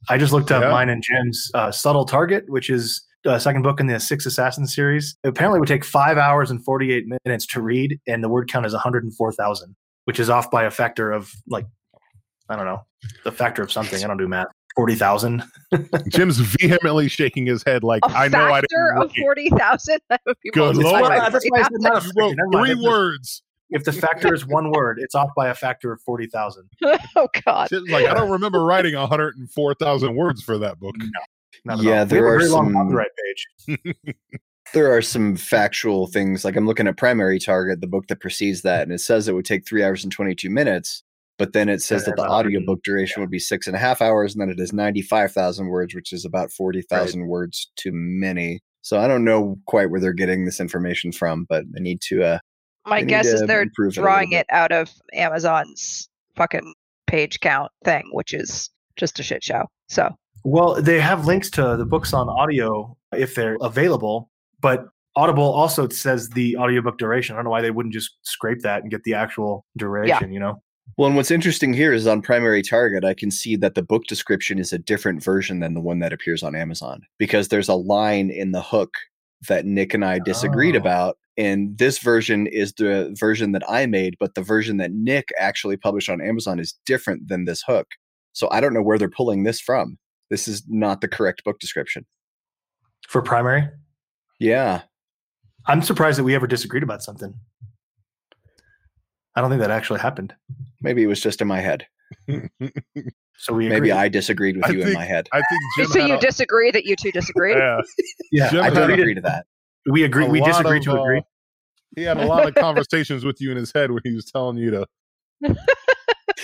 I 0.08 0.18
just 0.18 0.32
looked 0.32 0.52
up 0.52 0.64
yeah. 0.64 0.72
mine 0.72 0.90
and 0.90 1.04
Jim's 1.04 1.52
uh, 1.54 1.72
subtle 1.72 2.06
target, 2.06 2.46
which 2.48 2.70
is 2.70 3.06
uh, 3.26 3.38
second 3.38 3.64
book 3.64 3.80
in 3.80 3.88
the 3.88 4.00
Six 4.00 4.26
Assassins 4.26 4.74
series. 4.74 5.16
Apparently, 5.24 5.58
it 5.58 5.60
would 5.60 5.68
take 5.68 5.84
five 5.84 6.18
hours 6.18 6.50
and 6.50 6.64
48 6.64 7.06
minutes 7.26 7.46
to 7.48 7.62
read, 7.62 8.00
and 8.08 8.24
the 8.24 8.30
word 8.30 8.50
count 8.50 8.66
is 8.66 8.74
104,000, 8.74 9.76
which 10.06 10.20
is 10.20 10.30
off 10.30 10.50
by 10.52 10.64
a 10.64 10.72
factor 10.72 11.12
of 11.12 11.32
like, 11.48 11.66
I 12.50 12.56
don't 12.56 12.66
know, 12.66 12.86
the 13.24 13.32
factor 13.32 13.62
of 13.62 13.72
something. 13.72 14.04
I 14.04 14.08
don't 14.08 14.18
do 14.18 14.28
math. 14.28 14.48
40,000. 14.76 15.44
Jim's 16.10 16.38
vehemently 16.40 17.10
shaking 17.10 17.46
his 17.46 17.64
head 17.64 17.84
like 17.84 18.02
A 18.06 18.10
I 18.10 18.28
know 18.30 18.46
I 18.46 18.62
factor 18.62 18.94
didn't 18.96 19.04
of 19.10 19.16
forty 19.16 19.50
thousand. 19.50 20.00
That 20.10 20.22
would 20.26 20.38
be 20.44 20.52
Good 20.52 20.78
Lord. 20.78 21.04
by 21.04 21.30
that's 21.30 21.46
why 21.50 21.60
I 21.60 21.64
said 21.64 21.72
40,000. 21.72 21.82
not 21.82 22.06
a 22.06 22.12
wrote 22.16 22.36
three 22.54 22.76
words. 22.88 23.44
If 23.72 23.84
the 23.84 23.92
factor 23.94 24.34
is 24.34 24.48
one 24.48 24.72
word, 24.72 24.98
it's 25.02 25.14
off 25.16 25.30
by 25.36 25.50
a 25.50 25.54
factor 25.54 25.92
of 25.92 26.02
40,000. 26.02 26.70
oh 27.16 27.28
God. 27.46 27.70
Jim's 27.70 27.90
like 27.90 28.06
I 28.08 28.14
don't 28.14 28.32
remember 28.32 28.64
writing 28.64 28.96
104,000 28.96 30.16
words 30.16 30.42
for 30.42 30.58
that 30.60 30.80
book. 30.80 30.96
Not 31.66 31.80
at 31.80 31.84
Yeah, 31.86 32.00
all. 32.00 32.06
there 32.06 32.24
we 32.24 32.28
have 32.30 32.32
are 32.32 32.36
a 32.36 32.40
very 32.40 32.50
long 32.50 32.66
some- 32.66 32.74
copyright 32.74 33.12
page. 33.68 34.16
there 34.74 34.96
are 34.96 35.02
some 35.02 35.36
factual 35.36 36.08
things 36.08 36.44
like 36.46 36.56
i'm 36.56 36.66
looking 36.66 36.88
at 36.88 36.98
primary 36.98 37.40
target 37.40 37.82
the 37.82 37.88
book 37.88 38.08
that 38.08 38.20
precedes 38.20 38.62
that 38.62 38.84
and 38.84 38.92
it 38.92 39.00
says 39.00 39.28
it 39.28 39.34
would 39.34 39.46
take 39.46 39.68
three 39.68 39.84
hours 39.84 40.04
and 40.04 40.12
22 40.12 40.50
minutes 40.50 41.04
but 41.38 41.54
then 41.54 41.70
it 41.70 41.82
says 41.82 42.04
that 42.04 42.18
the 42.18 42.28
audiobook 42.28 42.84
duration 42.84 43.22
would 43.22 43.32
be 43.32 43.40
six 43.40 43.66
and 43.66 43.76
a 43.76 43.80
half 43.80 44.02
hours 44.02 44.34
and 44.34 44.42
then 44.42 44.50
it 44.50 44.60
is 44.60 44.74
95000 44.74 45.68
words 45.68 45.96
which 45.96 46.12
is 46.12 46.26
about 46.26 46.52
40000 46.52 47.28
words 47.28 47.72
too 47.78 47.92
many. 47.94 48.60
So 48.82 49.00
i 49.00 49.08
don't 49.08 49.24
know 49.24 49.58
quite 49.66 49.90
where 49.90 50.02
they're 50.02 50.14
getting 50.14 50.46
this 50.46 50.60
information 50.60 51.12
from 51.12 51.46
but 51.48 51.64
i 51.78 51.80
need 51.80 52.02
to 52.02 52.24
uh 52.24 52.40
My 52.86 53.00
need 53.00 53.08
guess 53.08 53.28
is 53.28 53.42
they're 53.44 53.62
improve 53.62 53.98
it 53.98 54.02
drawing 54.02 54.34
it 54.34 54.48
out 54.50 54.74
of 54.74 54.92
Amazon's 55.14 56.10
fucking 56.36 56.74
page 57.10 57.40
count 57.40 57.72
thing, 57.84 58.10
which 58.14 58.34
is 58.34 58.70
just 58.96 59.20
a 59.20 59.24
shit 59.24 59.44
show. 59.44 59.66
So. 59.90 60.16
Well, 60.46 60.82
they 60.82 61.00
have 61.00 61.26
links 61.26 61.50
to 61.52 61.76
the 61.76 61.86
books 61.86 62.14
on 62.14 62.30
audio 62.30 62.96
if 63.14 63.36
they're 63.36 63.58
available, 63.62 64.30
but 64.62 64.88
Audible 65.16 65.52
also 65.52 65.90
says 65.90 66.30
the 66.30 66.56
audiobook 66.58 66.98
duration. 66.98 67.36
I 67.36 67.38
don't 67.38 67.46
know 67.46 67.52
why 67.52 67.62
they 67.62 67.72
wouldn't 67.72 67.94
just 67.94 68.18
scrape 68.22 68.62
that 68.62 68.82
and 68.82 68.92
get 68.92 69.04
the 69.04 69.14
actual 69.14 69.66
duration, 69.78 70.30
yeah. 70.30 70.34
you 70.34 70.40
know? 70.40 70.62
Well, 70.98 71.08
and 71.08 71.16
what's 71.16 71.32
interesting 71.32 71.74
here 71.74 71.94
is 71.94 72.08
on 72.08 72.22
primary 72.22 72.62
target, 72.62 73.04
I 73.04 73.14
can 73.14 73.32
see 73.32 73.56
that 73.58 73.76
the 73.76 73.84
book 73.84 74.04
description 74.06 74.60
is 74.60 74.74
a 74.74 74.78
different 74.78 75.24
version 75.24 75.60
than 75.60 75.74
the 75.74 75.82
one 75.82 76.00
that 76.00 76.14
appears 76.14 76.44
on 76.44 76.56
Amazon 76.56 77.02
because 77.18 77.48
there's 77.48 77.70
a 77.70 77.76
line 77.76 78.30
in 78.30 78.52
the 78.52 78.62
hook 78.62 78.92
that 79.48 79.66
Nick 79.66 79.94
and 79.94 80.04
I 80.04 80.20
disagreed 80.20 80.76
Oh. 80.76 80.80
about. 80.80 81.18
And 81.38 81.78
this 81.78 82.00
version 82.00 82.48
is 82.48 82.74
the 82.74 83.16
version 83.18 83.54
that 83.54 83.64
I 83.70 83.86
made, 83.86 84.16
but 84.20 84.36
the 84.36 84.42
version 84.42 84.78
that 84.78 84.92
Nick 84.92 85.30
actually 85.38 85.78
published 85.78 86.10
on 86.10 86.22
Amazon 86.22 86.60
is 86.60 86.76
different 86.86 87.30
than 87.30 87.46
this 87.46 87.64
hook. 87.66 87.88
So 88.34 88.50
I 88.52 88.60
don't 88.60 88.74
know 88.74 88.82
where 88.82 88.98
they're 88.98 89.10
pulling 89.10 89.44
this 89.44 89.62
from. 89.62 89.98
This 90.30 90.48
is 90.48 90.64
not 90.68 91.02
the 91.02 91.08
correct 91.08 91.44
book 91.44 91.60
description. 91.60 92.06
For 93.08 93.22
primary. 93.22 93.70
Yeah. 94.40 94.82
I'm 95.68 95.82
surprised 95.82 96.18
that 96.20 96.24
we 96.24 96.36
ever 96.36 96.48
disagreed 96.48 96.84
about 96.84 97.04
something. 97.04 97.34
I 99.36 99.42
don't 99.42 99.50
think 99.50 99.62
that 99.62 99.72
actually 99.72 100.00
happened. 100.00 100.34
Maybe 100.82 101.04
it 101.04 101.08
was 101.08 101.22
just 101.22 101.42
in 101.42 101.48
my 101.48 101.60
head. 101.62 101.86
So 103.42 103.54
we 103.54 103.70
Maybe 103.70 103.90
agreed. 103.90 103.92
I 103.94 104.10
disagreed 104.10 104.58
with 104.58 104.66
I 104.66 104.70
you 104.72 104.82
in 104.82 104.92
my 104.92 105.06
head. 105.06 105.30
I 105.32 105.38
think 105.38 105.62
Jim 105.78 105.86
so 105.88 106.06
you 106.06 106.16
a- 106.16 106.20
disagree 106.20 106.72
that 106.72 106.84
you 106.84 106.98
two 106.98 107.10
disagree? 107.10 107.54
yeah, 107.56 107.80
yeah, 108.34 108.50
Jim 108.50 108.62
I 108.64 108.68
I 108.68 108.70
don't 108.70 108.92
agree 108.92 109.14
to 109.14 109.22
that. 109.22 109.46
We 109.90 110.04
agree. 110.04 110.26
a 110.26 110.30
We 110.30 110.42
lot 110.42 110.48
disagree 110.48 110.80
of, 110.80 110.84
to 110.84 111.02
agree. 111.02 111.20
uh, 111.20 111.22
he 111.96 112.04
had 112.04 112.18
a 112.18 112.26
lot 112.26 112.46
of 112.50 112.54
conversations 112.56 113.24
with 113.24 113.40
you 113.40 113.50
in 113.52 113.56
his 113.56 113.72
head 113.72 113.92
when 113.92 114.02
he 114.04 114.14
was 114.14 114.26
telling 114.26 114.58
you 114.58 114.72
to 114.72 114.86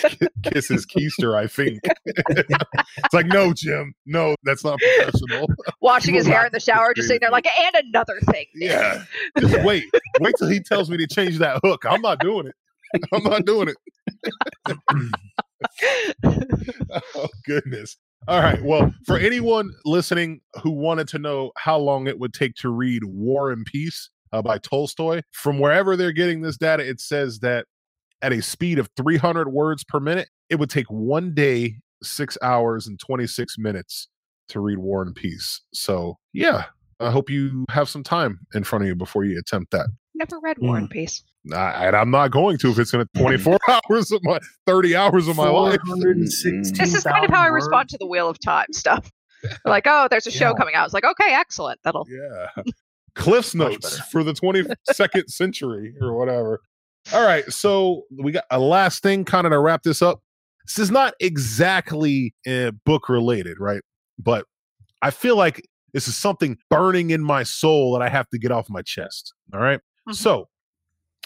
ki- 0.08 0.28
kiss 0.44 0.68
his 0.68 0.86
keister. 0.86 1.38
I 1.38 1.48
think 1.48 1.80
it's 2.06 3.14
like, 3.14 3.28
no, 3.28 3.54
Jim, 3.54 3.94
no, 4.06 4.36
that's 4.44 4.64
not 4.64 4.80
professional. 4.80 5.48
Washing 5.82 6.16
his 6.16 6.28
hair 6.28 6.46
in 6.46 6.52
the 6.52 6.60
shower, 6.60 6.94
just 6.94 7.08
sitting 7.08 7.22
there 7.22 7.32
like, 7.32 7.48
and 7.48 7.88
another 7.88 8.20
thing. 8.32 8.46
Yeah, 8.54 9.04
just 9.40 9.64
wait, 9.64 9.84
wait 10.20 10.36
till 10.38 10.50
he 10.50 10.60
tells 10.60 10.90
me 10.90 10.98
to 10.98 11.08
change 11.08 11.38
that 11.40 11.60
hook. 11.64 11.84
I'm 11.88 12.02
not 12.02 12.20
doing 12.20 12.48
it. 12.48 12.56
I'm 13.12 13.24
not 13.24 13.46
doing 13.46 13.70
it. 13.70 14.78
oh 17.14 17.28
goodness. 17.46 17.98
All 18.28 18.42
right. 18.42 18.64
Well, 18.64 18.92
for 19.06 19.18
anyone 19.18 19.72
listening 19.86 20.42
who 20.64 20.72
wanted 20.72 21.08
to 21.10 21.20
know 21.20 21.52
how 21.58 21.78
long 21.78 22.08
it 22.08 22.18
would 22.20 22.34
take 22.34 22.56
to 22.56 22.70
read 22.70 23.04
War 23.04 23.52
and 23.52 23.66
Peace 23.66 24.10
uh, 24.34 24.42
by 24.42 24.58
Tolstoy, 24.58 25.22
from 25.32 25.60
wherever 25.60 25.96
they're 25.96 26.12
getting 26.12 26.42
this 26.42 26.58
data, 26.58 26.88
it 26.88 27.00
says 27.00 27.40
that 27.40 27.68
at 28.22 28.32
a 28.34 28.42
speed 28.42 28.80
of 28.80 28.90
300 28.98 29.50
words 29.52 29.84
per 29.84 30.00
minute, 30.00 30.30
it 30.50 30.56
would 30.56 30.70
take 30.70 30.88
one 30.88 31.34
day, 31.34 31.76
six 32.04 32.38
hours, 32.42 32.88
and 32.88 33.00
26 33.00 33.58
minutes 33.58 34.08
to 34.50 34.60
read 34.60 34.78
War 34.78 35.02
and 35.02 35.16
Peace. 35.16 35.62
So, 35.74 36.18
yeah, 36.34 36.66
I 37.00 37.12
hope 37.12 37.30
you 37.30 37.66
have 37.70 37.90
some 37.90 38.04
time 38.04 38.40
in 38.54 38.64
front 38.64 38.84
of 38.84 38.88
you 38.88 38.96
before 38.96 39.26
you 39.26 39.38
attempt 39.40 39.72
that. 39.72 39.88
Never 40.14 40.40
read 40.40 40.58
War 40.60 40.78
and 40.78 40.90
Peace. 40.90 41.24
I, 41.54 41.88
and 41.88 41.96
I'm 41.96 42.10
not 42.10 42.32
going 42.32 42.58
to 42.60 42.70
if 42.72 42.80
it's 42.80 42.92
going 42.92 43.06
to 43.16 43.20
24 43.22 43.58
hours 43.90 44.12
of 44.12 44.24
my 44.24 44.40
30 44.66 44.96
hours 44.96 45.28
of 45.28 45.36
my 45.36 45.50
life. 45.50 45.78
This 45.86 46.46
is 46.46 47.04
kind 47.04 47.26
of 47.26 47.32
how 47.32 47.42
I 47.42 47.50
words. 47.52 47.66
respond 47.66 47.90
to 47.90 47.98
the 48.00 48.08
Wheel 48.08 48.30
of 48.30 48.40
Time 48.40 48.68
stuff. 48.72 49.12
like, 49.66 49.86
oh, 49.88 50.08
there's 50.10 50.26
a 50.26 50.32
show 50.32 50.50
Yeah. 50.50 50.54
coming 50.58 50.74
out. 50.76 50.86
It's 50.86 50.94
like, 50.94 51.04
okay, 51.04 51.34
excellent. 51.34 51.80
That'll 51.84 52.08
Yeah. 52.10 52.64
Cliff's 53.16 53.54
notes 53.56 54.00
for 54.12 54.24
the 54.24 54.34
22nd 54.34 55.30
century 55.30 55.94
or 56.02 56.14
whatever. 56.14 56.62
All 57.14 57.24
right. 57.26 57.46
So 57.52 58.04
we 58.12 58.32
got 58.32 58.46
a 58.52 58.60
last 58.60 59.04
thing 59.04 59.26
kind 59.26 59.46
of 59.46 59.52
to 59.52 59.60
wrap 59.60 59.84
this 59.84 60.02
up. 60.02 60.22
This 60.66 60.80
is 60.80 60.90
not 60.92 61.14
exactly 61.20 62.34
uh, 62.48 62.72
book 62.86 63.10
related, 63.10 63.60
right? 63.60 63.82
But 64.18 64.46
I 65.02 65.12
feel 65.12 65.38
like 65.38 65.68
this 65.94 66.08
is 66.08 66.16
something 66.16 66.58
burning 66.70 67.12
in 67.12 67.22
my 67.22 67.44
soul 67.44 67.94
that 67.94 68.02
I 68.02 68.10
have 68.10 68.28
to 68.30 68.40
get 68.40 68.52
off 68.52 68.70
my 68.70 68.82
chest. 68.82 69.34
All 69.54 69.60
right? 69.60 69.80
Mhm. 70.10 70.16
So 70.16 70.48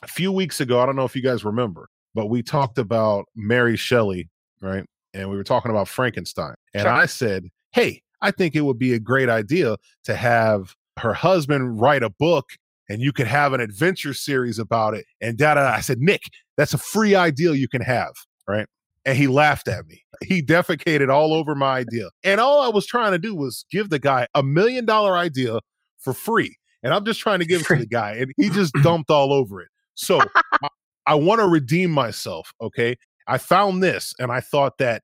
a 0.04 0.08
few 0.08 0.32
weeks 0.32 0.60
ago, 0.60 0.80
I 0.82 0.86
don't 0.86 0.96
know 0.96 1.06
if 1.06 1.16
you 1.16 1.22
guys 1.24 1.46
remember, 1.46 1.88
but 2.14 2.28
we 2.28 2.44
talked 2.44 2.78
about 2.78 3.26
Mary 3.36 3.78
Shelley, 3.78 4.30
right? 4.62 4.86
And 5.14 5.30
we 5.30 5.38
were 5.38 5.44
talking 5.44 5.72
about 5.72 5.88
Frankenstein. 5.88 6.56
And 6.74 6.84
Sure. 6.84 6.92
I 6.92 7.06
said, 7.06 7.46
hey, 7.72 8.02
I 8.22 8.32
think 8.32 8.56
it 8.56 8.62
would 8.62 8.78
be 8.78 8.94
a 8.94 9.00
great 9.00 9.30
idea 9.30 9.78
to 10.04 10.16
have 10.16 10.76
her 11.00 11.14
husband 11.14 11.80
write 11.80 12.04
a 12.04 12.10
book 12.10 12.50
and 12.90 13.02
you 13.02 13.12
could 13.14 13.28
have 13.28 13.54
an 13.54 13.62
adventure 13.62 14.14
series 14.14 14.60
about 14.60 14.94
it. 14.96 15.06
And 15.22 15.38
da 15.38 15.54
da. 15.54 15.70
I 15.72 15.82
said, 15.82 16.00
Nick, 16.00 16.24
that's 16.58 16.74
a 16.74 16.78
free 16.78 17.16
idea 17.16 17.54
you 17.54 17.68
can 17.68 17.82
have, 17.82 18.14
right? 18.48 18.68
And 19.06 19.18
he 19.18 19.28
laughed 19.28 19.68
at 19.68 19.86
me. 19.88 20.04
He 20.24 20.42
defecated 20.42 21.10
all 21.10 21.34
over 21.34 21.56
my 21.56 21.78
idea. 21.78 22.10
And 22.24 22.42
all 22.42 22.62
I 22.62 22.68
was 22.68 22.86
trying 22.86 23.12
to 23.14 23.20
do 23.20 23.34
was 23.34 23.66
give 23.72 23.90
the 23.90 24.00
guy 24.00 24.28
a 24.36 24.44
million 24.44 24.86
dollar 24.86 25.16
idea 25.16 25.60
for 26.00 26.14
free. 26.14 26.58
And 26.84 26.94
I'm 26.94 27.06
just 27.06 27.20
trying 27.20 27.40
to 27.40 27.46
give 27.46 27.62
it 27.62 27.68
to 27.68 27.76
the 27.78 27.86
guy. 27.88 28.14
And 28.16 28.32
he 28.38 28.50
just 28.50 28.74
dumped 28.84 29.10
all 29.10 29.32
over 29.34 29.62
it. 29.62 29.70
So 29.96 30.20
I, 30.64 30.68
I 31.08 31.16
want 31.16 31.40
to 31.42 31.48
redeem 31.48 31.92
myself. 31.92 32.54
Okay. 32.62 32.98
I 33.28 33.38
found 33.38 33.82
this 33.84 34.14
and 34.20 34.32
I 34.32 34.40
thought 34.42 34.78
that 34.80 35.04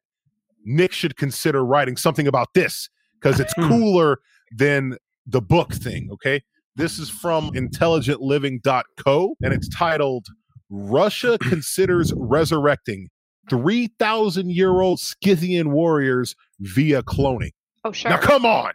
Nick 0.66 0.92
should 0.92 1.16
consider 1.18 1.64
writing 1.64 1.96
something 1.96 2.28
about 2.28 2.50
this 2.54 2.90
because 3.20 3.40
it's 3.40 3.54
Hmm. 3.54 3.68
cooler 3.70 4.20
than 4.52 4.98
the 5.26 5.42
book 5.42 5.74
thing. 5.74 6.10
Okay. 6.12 6.44
This 6.76 7.00
is 7.00 7.10
from 7.10 7.52
intelligentliving.co 7.52 9.36
and 9.42 9.54
it's 9.54 9.70
titled 9.70 10.28
Russia 10.70 11.38
Considers 11.40 12.14
Resurrecting 12.16 13.10
3,000 13.50 14.52
year 14.52 14.82
old 14.82 15.00
Scythian 15.00 15.72
warriors 15.72 16.36
via 16.60 17.02
cloning. 17.04 17.52
Oh, 17.84 17.92
sure. 17.92 18.12
Now, 18.12 18.18
come 18.18 18.46
on. 18.46 18.74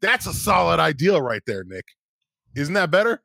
That's 0.00 0.26
a 0.26 0.32
solid 0.32 0.80
idea 0.80 1.20
right 1.20 1.42
there, 1.46 1.64
Nick. 1.64 1.84
Isn't 2.56 2.74
that 2.74 2.90
better? 2.90 3.22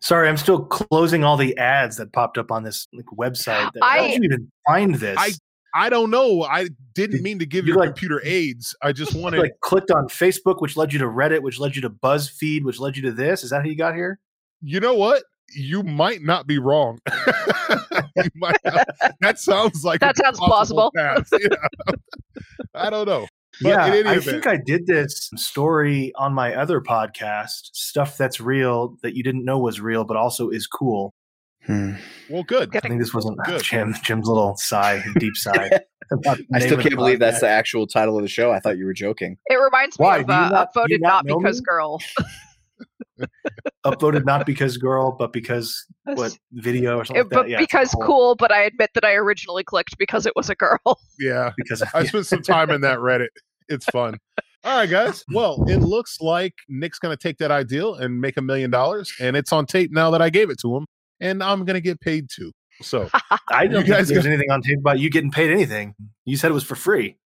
Sorry, 0.00 0.28
I'm 0.28 0.36
still 0.36 0.64
closing 0.64 1.24
all 1.24 1.36
the 1.36 1.56
ads 1.56 1.96
that 1.96 2.12
popped 2.12 2.38
up 2.38 2.50
on 2.52 2.62
this 2.62 2.86
like, 2.92 3.06
website. 3.06 3.72
That, 3.72 3.82
I- 3.82 3.98
how 3.98 4.06
did 4.06 4.14
you 4.14 4.20
even 4.24 4.52
find 4.66 4.94
this? 4.94 5.16
I 5.18 5.32
I 5.76 5.90
don't 5.90 6.10
know. 6.10 6.42
I 6.42 6.68
didn't 6.94 7.22
mean 7.22 7.38
to 7.40 7.46
give 7.46 7.66
you, 7.66 7.74
your 7.74 7.80
like- 7.80 7.90
computer 7.90 8.20
aids. 8.24 8.74
I 8.82 8.92
just 8.92 9.14
wanted. 9.20 9.40
like 9.40 9.60
clicked 9.60 9.90
on 9.90 10.08
Facebook, 10.08 10.60
which 10.60 10.76
led 10.76 10.92
you 10.92 10.98
to 11.00 11.04
Reddit, 11.06 11.42
which 11.42 11.58
led 11.58 11.76
you 11.76 11.82
to 11.82 11.90
BuzzFeed, 11.90 12.62
which 12.64 12.78
led 12.80 12.96
you 12.96 13.02
to 13.02 13.12
this. 13.12 13.44
Is 13.44 13.50
that 13.50 13.62
how 13.62 13.68
you 13.68 13.76
got 13.76 13.94
here? 13.94 14.18
you 14.62 14.80
know 14.80 14.94
what? 14.94 15.22
You 15.54 15.82
might 15.82 16.22
not 16.22 16.46
be 16.46 16.58
wrong. 16.58 16.98
You 18.16 18.30
might 18.34 18.56
not- 18.64 18.88
that 19.20 19.38
sounds 19.38 19.84
like 19.84 20.00
That 20.00 20.16
sounds 20.16 20.38
possible 20.38 20.90
plausible. 20.94 21.30
Yeah. 21.38 21.56
I 22.74 22.88
don't 22.90 23.06
know. 23.06 23.26
But 23.62 23.68
yeah, 23.68 23.84
I 23.84 23.94
event- 23.96 24.24
think 24.24 24.46
I 24.46 24.56
did 24.56 24.86
this 24.86 25.30
story 25.36 26.12
on 26.16 26.32
my 26.34 26.54
other 26.54 26.80
podcast, 26.80 27.70
stuff 27.74 28.16
that's 28.16 28.40
real 28.40 28.96
that 29.02 29.14
you 29.14 29.22
didn't 29.22 29.44
know 29.44 29.58
was 29.58 29.80
real, 29.80 30.04
but 30.04 30.16
also 30.16 30.48
is 30.48 30.66
cool. 30.66 31.12
Hmm. 31.66 31.94
Well, 32.30 32.42
good. 32.44 32.70
Good. 32.70 32.84
I 32.84 32.88
think 32.88 33.00
this 33.00 33.12
wasn't 33.12 33.38
Good. 33.44 33.62
Jim. 33.62 33.94
Jim's 34.02 34.28
little 34.28 34.56
sigh, 34.56 35.02
deep 35.18 35.36
sigh. 35.36 35.70
I 36.54 36.60
still 36.60 36.80
can't 36.80 36.94
believe 36.94 37.18
that's 37.18 37.40
the 37.40 37.48
actual 37.48 37.86
title 37.86 38.16
of 38.16 38.22
the 38.22 38.28
show. 38.28 38.52
I 38.52 38.60
thought 38.60 38.78
you 38.78 38.84
were 38.84 38.94
joking. 38.94 39.36
It 39.46 39.56
reminds 39.56 39.98
me 39.98 40.04
Why? 40.04 40.18
of 40.18 40.30
uh, 40.30 40.48
not- 40.48 40.72
do 40.72 40.80
you 40.80 40.82
voted 40.82 41.02
not 41.02 41.26
not, 41.26 41.38
because 41.38 41.60
me? 41.60 41.64
girl. 41.66 42.00
upvoted 43.86 44.24
not 44.24 44.44
because 44.44 44.76
girl, 44.76 45.12
but 45.18 45.32
because 45.32 45.86
what 46.04 46.36
video 46.52 46.98
or 46.98 47.04
something. 47.04 47.20
It- 47.20 47.24
like 47.24 47.30
but 47.30 47.42
that? 47.44 47.50
Yeah, 47.50 47.58
because 47.58 47.90
cool. 47.92 48.02
cool, 48.04 48.34
but 48.36 48.52
I 48.52 48.62
admit 48.62 48.90
that 48.94 49.04
I 49.04 49.14
originally 49.14 49.64
clicked 49.64 49.98
because 49.98 50.26
it 50.26 50.34
was 50.36 50.50
a 50.50 50.54
girl. 50.54 51.00
Yeah. 51.18 51.52
Because 51.56 51.82
of, 51.82 51.88
I 51.94 52.04
spent 52.04 52.26
some 52.26 52.42
time 52.42 52.70
in 52.70 52.82
that 52.82 52.98
Reddit. 52.98 53.28
It's 53.68 53.86
fun. 53.86 54.18
All 54.64 54.78
right, 54.78 54.90
guys. 54.90 55.24
Well, 55.32 55.64
it 55.68 55.78
looks 55.78 56.20
like 56.20 56.52
Nick's 56.68 56.98
going 56.98 57.16
to 57.16 57.20
take 57.20 57.38
that 57.38 57.50
ideal 57.50 57.94
and 57.94 58.20
make 58.20 58.36
a 58.36 58.42
million 58.42 58.70
dollars, 58.70 59.12
and 59.20 59.36
it's 59.36 59.52
on 59.52 59.64
tape 59.64 59.92
now 59.92 60.10
that 60.10 60.20
I 60.20 60.28
gave 60.28 60.50
it 60.50 60.58
to 60.60 60.76
him, 60.76 60.86
and 61.20 61.42
I'm 61.42 61.64
going 61.64 61.74
to 61.74 61.80
get 61.80 62.00
paid 62.00 62.28
too. 62.30 62.52
So 62.82 63.08
I 63.50 63.62
You 63.64 63.68
don't 63.70 63.82
think 63.82 63.86
guys 63.88 64.08
there's 64.08 64.24
got- 64.24 64.30
anything 64.32 64.50
on 64.50 64.62
tape 64.62 64.78
about 64.78 64.98
you 64.98 65.10
getting 65.10 65.30
paid 65.30 65.50
anything. 65.50 65.94
You 66.24 66.36
said 66.36 66.50
it 66.50 66.54
was 66.54 66.64
for 66.64 66.74
free. 66.76 67.16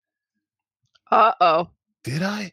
Uh 1.11 1.33
oh. 1.40 1.68
did 2.05 2.22
I? 2.22 2.53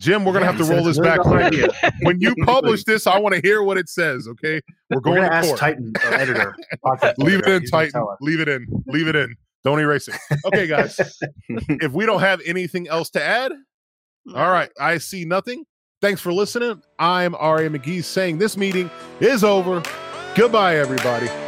Jim, 0.00 0.24
we're 0.24 0.32
going 0.32 0.44
to 0.44 0.52
Yeah, 0.52 0.56
have 0.58 0.68
to 0.68 0.72
roll 0.74 0.84
this 0.84 0.98
back. 1.00 1.24
million 1.26 1.52
dollar 1.60 1.72
When, 2.02 2.20
you 2.20 2.32
publish 2.44 2.84
this, 2.84 3.06
I 3.08 3.18
want 3.18 3.34
to 3.34 3.40
hear 3.40 3.62
what 3.64 3.78
it 3.78 3.88
says. 3.88 4.28
Okay, 4.28 4.60
we're 4.90 4.96
We're 4.96 5.00
going 5.00 5.16
gonna 5.22 5.28
to 5.30 5.34
ask 5.34 5.48
court. 5.48 5.58
Titan, 5.58 5.92
our 6.04 6.14
editor. 6.14 6.54
podcast 6.84 7.14
Leave 7.18 7.40
it 7.40 7.48
in, 7.48 7.60
He's 7.62 7.70
Titan. 7.70 8.06
Leave 8.20 8.38
it 8.40 8.48
in. 8.48 8.66
Leave 8.86 9.08
it 9.08 9.16
in. 9.16 9.34
Don't 9.64 9.80
erase 9.80 10.06
it. 10.06 10.14
Okay, 10.46 10.68
guys. 10.68 11.00
if 11.48 11.90
we 11.92 12.06
don't 12.06 12.20
have 12.20 12.40
anything 12.46 12.86
else 12.88 13.10
to 13.10 13.22
add, 13.22 13.50
all 14.34 14.50
right. 14.52 14.70
I 14.78 14.98
see 14.98 15.24
nothing. 15.24 15.64
Thanks 16.00 16.20
for 16.20 16.32
listening. 16.32 16.80
I'm 17.00 17.34
R.A. 17.34 17.68
McGee 17.68 18.04
saying 18.04 18.38
this 18.38 18.56
meeting 18.56 18.88
is 19.18 19.42
over. 19.42 19.82
Goodbye, 20.38 20.76
everybody. 20.76 21.47